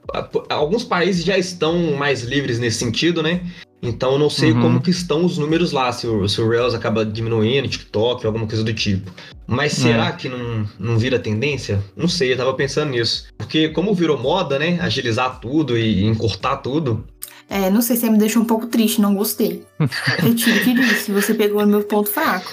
Alguns 0.49 0.84
países 0.84 1.23
já 1.23 1.38
estão 1.38 1.93
mais 1.95 2.23
livres 2.23 2.58
nesse 2.58 2.80
sentido, 2.80 3.21
né? 3.21 3.41
Então 3.80 4.13
eu 4.13 4.19
não 4.19 4.30
sei 4.30 4.51
uhum. 4.51 4.62
como 4.62 4.82
que 4.82 4.89
estão 4.89 5.23
os 5.23 5.38
números 5.38 5.71
lá, 5.71 5.91
se 5.91 6.08
o, 6.08 6.27
se 6.27 6.41
o 6.41 6.49
Reels 6.49 6.73
acaba 6.73 7.06
diminuindo, 7.06 7.67
TikTok, 7.67 8.25
alguma 8.25 8.47
coisa 8.47 8.63
do 8.63 8.73
tipo. 8.73 9.12
Mas 9.45 9.73
é. 9.77 9.82
será 9.84 10.12
que 10.12 10.27
não, 10.27 10.67
não 10.80 10.97
vira 10.97 11.19
tendência? 11.19 11.82
Não 11.95 12.08
sei, 12.08 12.34
eu 12.34 12.38
tava 12.38 12.53
pensando 12.56 12.89
nisso. 12.89 13.27
Porque 13.38 13.69
como 13.69 13.93
virou 13.93 14.17
moda, 14.17 14.58
né? 14.58 14.80
Agilizar 14.82 15.39
tudo 15.39 15.77
e 15.77 16.03
encurtar 16.03 16.58
tudo. 16.58 17.06
É, 17.47 17.69
não 17.69 17.82
sei 17.82 17.95
se 17.95 18.10
me 18.10 18.17
deixou 18.17 18.41
um 18.41 18.45
pouco 18.45 18.65
triste, 18.65 18.99
não 18.99 19.15
gostei. 19.15 19.63
Retiro 20.17 20.58
o 20.58 20.63
que 20.63 20.73
disse, 20.73 21.12
você 21.12 21.34
pegou 21.36 21.63
o 21.63 21.67
meu 21.67 21.84
ponto 21.84 22.10
fraco. 22.10 22.51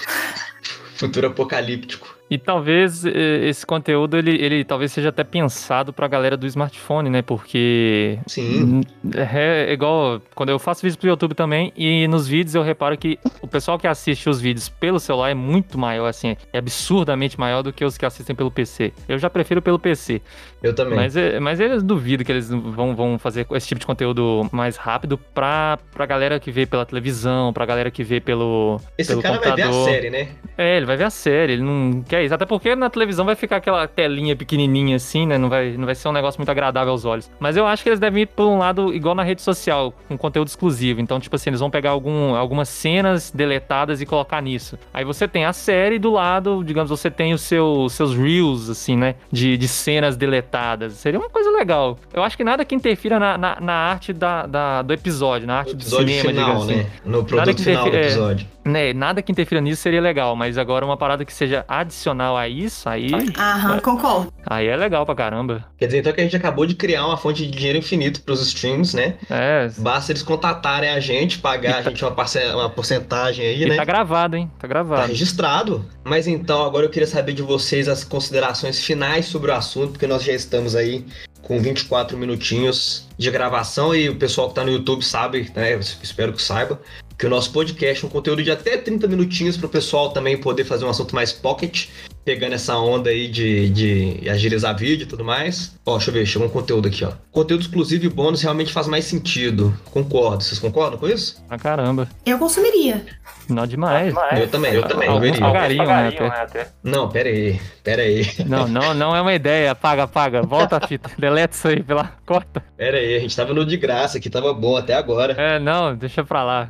Futuro 0.95 1.27
apocalíptico. 1.27 2.14
E 2.29 2.37
talvez 2.37 3.05
eh, 3.05 3.47
esse 3.47 3.65
conteúdo 3.65 4.17
ele, 4.17 4.31
ele 4.43 4.63
talvez 4.63 4.91
seja 4.91 5.09
até 5.09 5.23
pensado 5.23 5.93
para 5.93 6.05
a 6.05 6.09
galera 6.09 6.35
do 6.35 6.47
smartphone, 6.47 7.09
né? 7.09 7.21
Porque 7.21 8.17
Sim. 8.25 8.81
É, 9.15 9.67
é 9.69 9.73
igual 9.73 10.19
quando 10.33 10.49
eu 10.49 10.57
faço 10.57 10.81
vídeos 10.81 10.95
pro 10.95 11.07
YouTube 11.07 11.35
também 11.35 11.71
e 11.75 12.07
nos 12.07 12.27
vídeos 12.27 12.55
eu 12.55 12.63
reparo 12.63 12.97
que 12.97 13.19
o 13.41 13.47
pessoal 13.47 13.77
que 13.77 13.87
assiste 13.87 14.27
os 14.27 14.41
vídeos 14.41 14.69
pelo 14.69 14.99
celular 14.99 15.29
é 15.29 15.35
muito 15.35 15.77
maior, 15.77 16.07
assim, 16.07 16.35
é 16.51 16.57
absurdamente 16.57 17.39
maior 17.39 17.61
do 17.61 17.71
que 17.71 17.85
os 17.85 17.97
que 17.97 18.05
assistem 18.05 18.35
pelo 18.35 18.49
PC. 18.49 18.91
Eu 19.07 19.19
já 19.19 19.29
prefiro 19.29 19.61
pelo 19.61 19.77
PC. 19.77 20.21
Eu 20.63 20.73
também. 20.73 20.95
Mas, 20.95 21.15
é, 21.15 21.39
mas 21.39 21.59
eles 21.59 21.83
duvido 21.83 22.23
que 22.23 22.31
eles 22.31 22.49
vão, 22.49 22.95
vão 22.95 23.19
fazer 23.19 23.45
esse 23.51 23.67
tipo 23.67 23.79
de 23.79 23.85
conteúdo 23.85 24.49
mais 24.51 24.77
rápido 24.77 25.17
pra, 25.17 25.77
pra 25.91 26.05
galera 26.07 26.39
que 26.39 26.51
vê 26.51 26.65
pela 26.65 26.85
televisão, 26.85 27.53
pra 27.53 27.65
galera 27.65 27.91
que 27.91 28.03
vê 28.03 28.19
pelo. 28.19 28.81
Esse 28.97 29.09
pelo 29.09 29.21
cara 29.21 29.35
computador. 29.35 29.71
vai 29.71 29.73
ver 29.73 29.79
a 29.79 29.93
série, 29.93 30.09
né? 30.09 30.27
É, 30.57 30.77
ele 30.77 30.85
vai 30.85 30.97
ver 30.97 31.03
a 31.03 31.09
série, 31.09 31.53
ele 31.53 31.61
não 31.61 32.01
quer 32.01 32.14
isso. 32.23 32.33
Até 32.33 32.45
porque 32.45 32.75
na 32.75 32.89
televisão 32.89 33.25
vai 33.25 33.35
ficar 33.35 33.57
aquela 33.57 33.87
telinha 33.87 34.35
pequenininha 34.35 34.95
assim, 34.95 35.25
né? 35.25 35.37
Não 35.37 35.49
vai, 35.49 35.71
não 35.77 35.85
vai 35.85 35.95
ser 35.95 36.07
um 36.07 36.11
negócio 36.11 36.39
muito 36.39 36.49
agradável 36.49 36.91
aos 36.91 37.05
olhos. 37.05 37.29
Mas 37.39 37.57
eu 37.57 37.65
acho 37.65 37.83
que 37.83 37.89
eles 37.89 37.99
devem 37.99 38.23
ir 38.23 38.27
por 38.27 38.45
um 38.45 38.57
lado 38.57 38.93
igual 38.93 39.15
na 39.15 39.23
rede 39.23 39.41
social, 39.41 39.93
com 40.07 40.17
conteúdo 40.17 40.47
exclusivo. 40.47 41.01
Então, 41.01 41.19
tipo 41.19 41.35
assim, 41.35 41.49
eles 41.49 41.59
vão 41.59 41.69
pegar 41.69 41.91
algum, 41.91 42.35
algumas 42.35 42.69
cenas 42.69 43.31
deletadas 43.31 44.01
e 44.01 44.05
colocar 44.05 44.41
nisso. 44.41 44.77
Aí 44.93 45.03
você 45.03 45.27
tem 45.27 45.45
a 45.45 45.53
série 45.53 45.99
do 45.99 46.11
lado, 46.11 46.63
digamos, 46.63 46.89
você 46.89 47.09
tem 47.11 47.33
os 47.33 47.41
seu, 47.41 47.87
seus 47.89 48.15
reels, 48.15 48.69
assim, 48.69 48.95
né? 48.95 49.15
De, 49.31 49.57
de 49.57 49.67
cenas 49.67 50.15
deletadas. 50.15 50.93
Seria 50.93 51.19
uma 51.19 51.29
coisa 51.29 51.49
legal. 51.51 51.97
Eu 52.13 52.23
acho 52.23 52.37
que 52.37 52.43
nada 52.43 52.63
que 52.63 52.75
interfira 52.75 53.19
na, 53.19 53.37
na, 53.37 53.59
na 53.59 53.73
arte 53.73 54.13
da, 54.13 54.45
da, 54.45 54.81
do 54.81 54.93
episódio, 54.93 55.47
na 55.47 55.59
arte 55.59 55.75
do 55.75 55.83
cinema, 55.83 56.29
final, 56.29 56.57
assim. 56.57 56.75
Né? 56.75 56.85
No 57.05 57.23
produto 57.23 57.61
final 57.61 57.89
do 57.89 57.95
episódio. 57.95 58.47
É, 58.63 58.69
né, 58.69 58.93
nada 58.93 59.21
que 59.21 59.31
interfira 59.31 59.61
nisso 59.61 59.81
seria 59.81 60.01
legal, 60.01 60.35
mas 60.35 60.57
agora 60.57 60.85
uma 60.85 60.97
parada 60.97 61.23
que 61.23 61.33
seja 61.33 61.63
adicional 61.67 62.04
a 62.11 62.47
isso, 62.47 62.87
aí. 62.87 63.09
Aham, 63.37 63.79
concordo. 63.79 64.33
Aí 64.45 64.67
é 64.67 64.75
legal 64.75 65.05
pra 65.05 65.15
caramba. 65.15 65.65
Quer 65.77 65.87
dizer, 65.87 65.99
então 65.99 66.13
que 66.13 66.21
a 66.21 66.23
gente 66.23 66.35
acabou 66.35 66.65
de 66.65 66.75
criar 66.75 67.05
uma 67.05 67.17
fonte 67.17 67.45
de 67.45 67.51
dinheiro 67.51 67.77
infinito 67.77 68.21
pros 68.21 68.41
streams, 68.41 68.95
né? 68.95 69.15
É. 69.29 69.69
Basta 69.77 70.11
eles 70.11 70.21
contatarem 70.23 70.89
a 70.89 70.99
gente, 70.99 71.39
pagar 71.39 71.73
tá... 71.73 71.79
a 71.79 71.81
gente 71.83 72.03
uma, 72.03 72.15
uma 72.53 72.69
porcentagem 72.69 73.45
aí, 73.45 73.63
e 73.63 73.69
né? 73.69 73.75
Tá 73.75 73.85
gravado, 73.85 74.35
hein? 74.35 74.51
Tá 74.59 74.67
gravado. 74.67 75.01
Tá 75.01 75.07
registrado. 75.07 75.85
Mas 76.03 76.27
então, 76.27 76.63
agora 76.63 76.85
eu 76.85 76.89
queria 76.89 77.07
saber 77.07 77.33
de 77.33 77.41
vocês 77.41 77.87
as 77.87 78.03
considerações 78.03 78.83
finais 78.83 79.25
sobre 79.25 79.51
o 79.51 79.53
assunto, 79.53 79.91
porque 79.91 80.07
nós 80.07 80.23
já 80.23 80.33
estamos 80.33 80.75
aí 80.75 81.05
com 81.41 81.59
24 81.59 82.17
minutinhos 82.17 83.07
de 83.17 83.29
gravação 83.29 83.95
e 83.95 84.09
o 84.09 84.15
pessoal 84.15 84.49
que 84.49 84.55
tá 84.55 84.63
no 84.63 84.71
YouTube 84.71 85.03
sabe, 85.03 85.51
né? 85.55 85.79
Espero 86.01 86.33
que 86.33 86.41
saiba 86.41 86.79
que 87.17 87.25
o 87.25 87.29
nosso 87.29 87.51
podcast 87.51 88.03
é 88.03 88.07
um 88.07 88.11
conteúdo 88.11 88.43
de 88.43 88.51
até 88.51 88.77
30 88.77 89.07
minutinhos 89.07 89.57
para 89.57 89.67
o 89.67 89.69
pessoal 89.69 90.11
também 90.11 90.37
poder 90.37 90.65
fazer 90.65 90.85
um 90.85 90.89
assunto 90.89 91.15
mais 91.15 91.31
pocket, 91.31 91.87
pegando 92.25 92.53
essa 92.53 92.75
onda 92.75 93.11
aí 93.11 93.27
de, 93.27 93.69
de 93.69 94.29
agilizar 94.29 94.75
vídeo 94.75 95.03
e 95.03 95.07
tudo 95.07 95.23
mais. 95.23 95.77
Ó, 95.85 95.95
deixa 95.95 96.09
eu 96.09 96.13
ver, 96.15 96.25
chegou 96.25 96.47
um 96.47 96.49
conteúdo 96.51 96.87
aqui, 96.87 97.05
ó. 97.05 97.11
Conteúdo 97.31 97.61
exclusivo 97.61 98.05
e 98.05 98.09
bônus 98.09 98.41
realmente 98.41 98.73
faz 98.73 98.87
mais 98.87 99.05
sentido. 99.05 99.77
Concordo. 99.91 100.43
Vocês 100.43 100.57
concordam 100.57 100.97
com 100.97 101.07
isso? 101.07 101.43
Ah, 101.47 101.57
caramba. 101.57 102.09
Eu 102.25 102.39
consumiria. 102.39 103.05
Não 103.47 103.67
demais. 103.67 104.11
Não 104.11 104.21
demais. 104.21 104.39
Eu 104.41 104.47
também, 104.49 104.73
eu 104.73 104.87
também. 104.87 105.07
Alguns 105.07 105.35
eu 105.35 105.39
pagariam, 105.39 105.85
né, 105.85 106.07
até. 106.07 106.23
né, 106.23 106.35
até. 106.35 106.67
Não, 106.83 107.07
pera 107.07 107.29
aí, 107.29 107.61
pera 107.83 108.01
aí. 108.01 108.25
Não, 108.47 108.67
não, 108.67 108.93
não 108.93 109.15
é 109.15 109.21
uma 109.21 109.33
ideia. 109.33 109.71
Apaga, 109.71 110.03
apaga. 110.03 110.41
Volta 110.41 110.77
a 110.77 110.87
fita. 110.87 111.11
Deleta 111.17 111.55
isso 111.55 111.67
aí, 111.67 111.83
pela 111.83 112.11
corta. 112.25 112.63
Pera 112.75 112.97
aí, 112.97 113.15
a 113.15 113.19
gente 113.19 113.35
tava 113.35 113.53
no 113.53 113.65
de 113.65 113.77
graça 113.77 114.17
aqui, 114.17 114.29
tava 114.29 114.53
bom 114.53 114.75
até 114.75 114.93
agora. 114.93 115.33
É, 115.33 115.59
não, 115.59 115.95
deixa 115.95 116.23
pra 116.23 116.43
lá. 116.43 116.69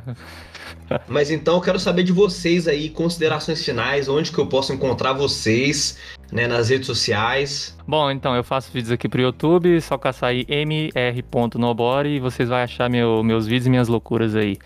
Mas 1.08 1.30
então 1.30 1.56
eu 1.56 1.60
quero 1.60 1.78
saber 1.78 2.02
de 2.02 2.12
vocês 2.12 2.68
aí, 2.68 2.88
considerações 2.88 3.64
finais, 3.64 4.08
onde 4.08 4.30
que 4.30 4.38
eu 4.38 4.46
posso 4.46 4.72
encontrar 4.72 5.12
vocês, 5.12 5.98
né, 6.32 6.46
nas 6.46 6.68
redes 6.68 6.86
sociais. 6.86 7.76
Bom, 7.86 8.10
então 8.10 8.34
eu 8.34 8.44
faço 8.44 8.70
vídeos 8.72 8.92
aqui 8.92 9.08
pro 9.08 9.20
YouTube, 9.20 9.80
só 9.80 9.96
caçar 9.98 10.30
aí 10.30 10.44
mr.nobori 10.48 12.16
e 12.16 12.20
vocês 12.20 12.48
vão 12.48 12.58
achar 12.58 12.88
meu, 12.90 13.22
meus 13.22 13.46
vídeos 13.46 13.66
e 13.66 13.70
minhas 13.70 13.88
loucuras 13.88 14.34
aí. 14.34 14.56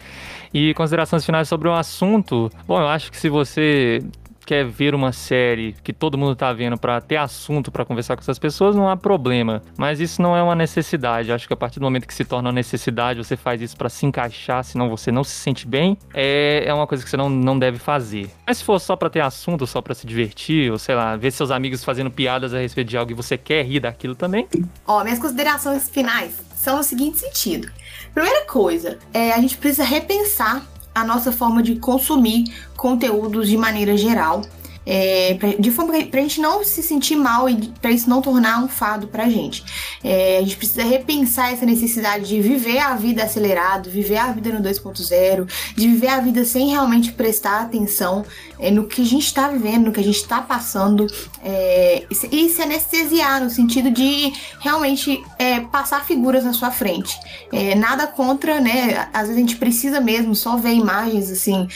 E 0.53 0.75
considerações 0.75 1.25
finais 1.25 1.49
sobre 1.49 1.69
o 1.69 1.73
assunto. 1.73 2.51
Bom, 2.67 2.81
eu 2.81 2.89
acho 2.89 3.11
que 3.11 3.17
se 3.17 3.29
você 3.29 4.03
quer 4.47 4.65
ver 4.65 4.95
uma 4.95 5.13
série 5.13 5.75
que 5.83 5.93
todo 5.93 6.19
mundo 6.19 6.35
tá 6.35 6.53
vendo 6.53 6.77
para 6.77 7.01
ter 7.01 7.17
assunto 7.17 7.71
para 7.71 7.85
conversar 7.85 8.17
com 8.17 8.23
essas 8.23 8.39
pessoas, 8.39 8.75
não 8.75 8.89
há 8.89 8.97
problema. 8.97 9.63
Mas 9.77 10.01
isso 10.01 10.21
não 10.21 10.37
é 10.37 10.43
uma 10.43 10.55
necessidade. 10.55 11.33
Acho 11.33 11.47
que 11.47 11.55
a 11.55 11.57
partir 11.57 11.79
do 11.79 11.85
momento 11.85 12.07
que 12.07 12.15
se 12.15 12.25
torna 12.25 12.49
uma 12.49 12.55
necessidade, 12.55 13.23
você 13.23 13.37
faz 13.37 13.61
isso 13.61 13.77
para 13.77 13.89
se 13.89 14.07
encaixar, 14.07 14.65
senão 14.65 14.89
você 14.89 15.13
não 15.13 15.25
se 15.25 15.33
sente 15.33 15.67
bem, 15.67 15.97
é, 16.13 16.65
é 16.67 16.75
uma 16.75 16.87
coisa 16.87 17.05
que 17.05 17.11
você 17.11 17.17
não, 17.17 17.29
não 17.31 17.59
deve 17.59 17.79
fazer. 17.79 18.31
Mas 18.47 18.59
se 18.59 18.65
for 18.65 18.79
só 18.79 18.97
para 18.97 19.11
ter 19.11 19.21
assunto, 19.21 19.67
só 19.67 19.81
para 19.81 19.95
se 19.95 20.07
divertir, 20.07 20.71
ou 20.71 20.79
sei 20.79 20.95
lá, 20.95 21.17
ver 21.17 21.31
seus 21.31 21.51
amigos 21.51 21.85
fazendo 21.85 22.11
piadas 22.11 22.55
a 22.55 22.59
respeito 22.59 22.89
de 22.89 22.97
algo 22.97 23.13
e 23.13 23.15
você 23.15 23.37
quer 23.37 23.65
rir 23.65 23.81
daquilo 23.81 24.15
também. 24.15 24.49
Ó, 24.87 25.03
minhas 25.05 25.19
considerações 25.19 25.89
finais 25.89 26.39
são 26.55 26.77
no 26.77 26.83
seguinte 26.83 27.19
sentido. 27.19 27.71
Primeira 28.13 28.45
coisa, 28.47 28.99
é, 29.15 29.33
a 29.33 29.41
gente 29.41 29.57
precisa 29.57 29.85
repensar 29.85 30.67
a 30.95 31.05
nossa 31.05 31.33
forma 31.33 31.63
de 31.63 31.77
consumir 31.77 32.45
conteúdos 32.77 33.49
de 33.49 33.57
maneira 33.57 33.97
geral. 33.97 34.43
É, 34.87 35.35
pra, 35.35 35.51
de 35.51 35.71
forma 35.71 35.93
pra, 35.93 36.07
pra 36.07 36.21
gente 36.21 36.41
não 36.41 36.65
se 36.65 36.83
sentir 36.83 37.15
mal 37.15 37.49
e 37.49 37.69
para 37.81 37.91
isso 37.91 38.09
não 38.09 38.23
tornar 38.23 38.63
um 38.63 38.69
fado 38.69 39.07
pra 39.09 39.29
gente. 39.29 39.63
É, 40.03 40.39
a 40.39 40.41
gente 40.41 40.57
precisa 40.57 40.83
repensar 40.83 41.53
essa 41.53 41.67
necessidade 41.67 42.27
de 42.27 42.41
viver 42.41 42.79
a 42.79 42.95
vida 42.95 43.23
acelerado, 43.23 43.91
viver 43.91 44.17
a 44.17 44.33
vida 44.33 44.51
no 44.51 44.61
2.0, 44.67 45.49
de 45.77 45.89
viver 45.89 46.09
a 46.09 46.21
vida 46.21 46.45
sem 46.45 46.69
realmente 46.69 47.13
prestar 47.13 47.61
atenção 47.61 48.25
é, 48.59 48.71
no 48.71 48.87
que 48.87 49.03
a 49.03 49.05
gente 49.05 49.27
está 49.27 49.49
vivendo, 49.49 49.87
no 49.87 49.93
que 49.93 50.01
a 50.01 50.05
gente 50.05 50.17
está 50.17 50.41
passando 50.41 51.07
é, 51.45 52.05
e 52.31 52.49
se 52.49 52.63
anestesiar 52.63 53.43
no 53.43 53.51
sentido 53.51 53.91
de 53.91 54.33
realmente 54.61 55.23
é, 55.39 55.61
passar 55.61 56.05
figuras 56.05 56.45
na 56.45 56.53
sua 56.53 56.71
frente. 56.71 57.19
É, 57.53 57.75
nada 57.75 58.07
contra, 58.07 58.61
né? 58.61 59.09
Às 59.13 59.29
vezes 59.29 59.37
a 59.37 59.41
gente 59.41 59.57
precisa 59.57 60.01
mesmo 60.01 60.35
só 60.35 60.57
ver 60.57 60.73
imagens 60.73 61.31
assim 61.31 61.69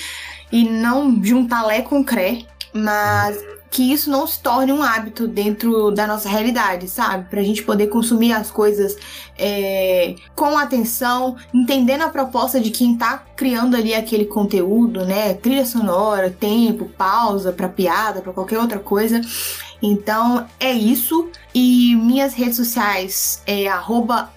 e 0.51 0.64
não 0.69 1.23
juntar 1.23 1.67
lé 1.67 1.83
com 1.83 2.05
cré 2.05 2.47
mas 2.75 3.39
que 3.75 3.93
isso 3.93 4.09
não 4.09 4.25
se 4.25 4.39
torne 4.39 4.73
um 4.73 4.85
hábito 4.85 5.27
dentro 5.27 5.91
da 5.91 6.07
nossa 6.07 6.29
realidade, 6.29 6.89
sabe? 6.89 7.29
Pra 7.29 7.43
gente 7.43 7.63
poder 7.65 7.89
consumir 7.89 8.33
as 8.33 8.49
coisas 8.49 8.97
é, 9.37 10.15
com 10.37 10.57
atenção, 10.57 11.37
entendendo 11.53 12.03
a 12.03 12.09
proposta 12.09 12.61
de 12.61 12.71
quem 12.71 12.97
tá 12.97 13.25
criando 13.35 13.77
ali 13.77 13.93
aquele 13.93 14.27
conteúdo, 14.27 15.05
né? 15.05 15.35
Trilha 15.35 15.67
sonora, 15.67 16.31
tempo, 16.31 16.89
pausa 16.97 17.53
pra 17.53 17.69
piada, 17.69 18.21
pra 18.21 18.33
qualquer 18.33 18.61
outra 18.61 18.79
coisa. 18.79 19.21
Então 19.83 20.47
é 20.61 20.73
isso. 20.73 21.29
E 21.53 21.97
minhas 21.97 22.33
redes 22.33 22.57
sociais 22.57 23.43
é 23.45 23.67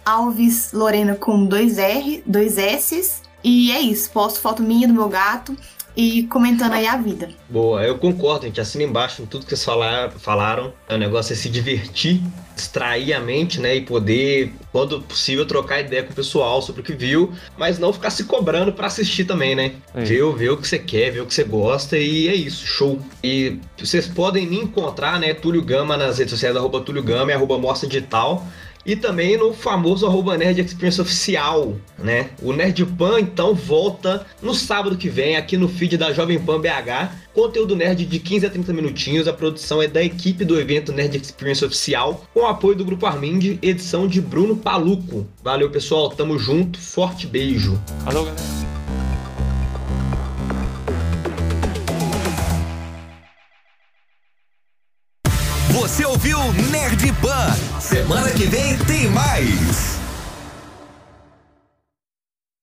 @alveslorena 0.04 1.14
com 1.16 1.46
dois 1.46 1.78
R, 1.78 2.24
dois 2.26 2.58
S. 2.58 3.22
E 3.44 3.72
é 3.72 3.80
isso. 3.80 4.10
Posto 4.10 4.40
foto 4.40 4.64
minha 4.64 4.88
do 4.88 4.96
meu 4.96 5.08
gato 5.08 5.56
e 5.98 6.28
comentando 6.28 6.74
aí 6.74 6.86
a 6.86 6.96
vida. 6.96 7.28
Boa, 7.50 7.84
eu 7.84 7.98
concordo, 7.98 8.46
gente. 8.46 8.62
Assina 8.62 8.84
embaixo 8.84 9.24
em 9.24 9.26
tudo 9.26 9.44
que 9.46 9.50
vocês 9.50 9.66
falaram. 9.66 10.12
falaram. 10.12 10.74
O 10.88 10.96
negócio 10.96 11.34
é 11.34 11.36
se 11.36 11.50
divertir, 11.50 12.22
distrair 12.56 13.14
a 13.14 13.20
mente, 13.20 13.60
né? 13.60 13.76
E 13.76 13.82
poder, 13.82 14.54
quando 14.72 15.02
possível, 15.02 15.44
trocar 15.48 15.80
ideia 15.80 16.04
com 16.04 16.12
o 16.12 16.16
pessoal 16.16 16.62
sobre 16.62 16.82
o 16.82 16.84
que 16.84 16.94
viu, 16.94 17.34
mas 17.58 17.80
não 17.80 17.92
ficar 17.92 18.12
se 18.12 18.26
cobrando 18.26 18.72
para 18.72 18.86
assistir 18.86 19.26
também, 19.26 19.56
né? 19.56 19.74
É. 19.96 20.04
Ver, 20.04 20.36
ver 20.36 20.50
o 20.52 20.58
que 20.58 20.68
você 20.68 20.78
quer, 20.78 21.10
ver 21.10 21.22
o 21.22 21.26
que 21.26 21.34
você 21.34 21.44
gosta 21.44 21.98
e 21.98 22.28
é 22.28 22.36
isso, 22.36 22.68
show. 22.68 23.00
E 23.24 23.58
vocês 23.76 24.06
podem 24.06 24.46
me 24.46 24.58
encontrar, 24.58 25.20
né? 25.20 25.34
Túlio 25.34 25.64
Gama 25.64 25.98
nas 25.98 26.20
redes 26.20 26.32
sociais, 26.32 26.56
arroba 26.56 26.80
Túlio 26.82 27.02
Gama 27.02 27.32
e 27.32 27.34
arroba 27.34 27.58
Mostra 27.58 27.90
Digital 27.90 28.46
e 28.88 28.96
também 28.96 29.38
no 29.38 29.54
famoso 29.54 30.08
arroba 30.08 30.38
Nerd 30.38 30.62
Experience 30.62 31.02
Oficial, 31.02 31.76
né? 32.00 32.30
O 32.42 32.54
Nerd 32.54 32.86
Pan, 32.86 33.20
então, 33.20 33.54
volta 33.54 34.26
no 34.42 34.56
sábado 34.56 34.96
que 34.96 35.10
vem 35.10 35.36
aqui 35.36 35.58
no 35.58 35.68
feed 35.68 35.98
da 35.98 36.14
Jovem 36.14 36.40
Pan 36.40 36.62
BH. 36.62 37.28
Conteúdo 37.34 37.76
nerd 37.76 38.06
de 38.06 38.18
15 38.18 38.46
a 38.46 38.50
30 38.50 38.74
minutinhos. 38.74 39.28
A 39.28 39.34
produção 39.34 39.82
é 39.82 39.88
da 39.88 40.02
equipe 40.02 40.46
do 40.46 40.60
evento 40.60 40.94
Nerd 40.94 41.18
Experience 41.18 41.64
Oficial, 41.66 42.26
com 42.34 42.48
apoio 42.48 42.76
do 42.78 42.86
Grupo 42.86 43.06
Armind, 43.06 43.60
edição 43.62 44.08
de 44.08 44.22
Bruno 44.22 44.56
Paluco. 44.56 45.28
Valeu, 45.44 45.70
pessoal. 45.70 46.10
Tamo 46.10 46.40
junto. 46.40 46.80
Forte 46.80 47.28
beijo. 47.28 47.80
Falou, 48.06 48.26
galera. 48.26 48.42
Você 55.72 56.06
ouviu 56.06 56.40
Nerd 56.72 57.14
Pan. 57.22 57.27
Semana 57.98 58.30
que 58.30 58.46
vem 58.46 58.78
tem 58.78 59.10
mais. 59.10 59.97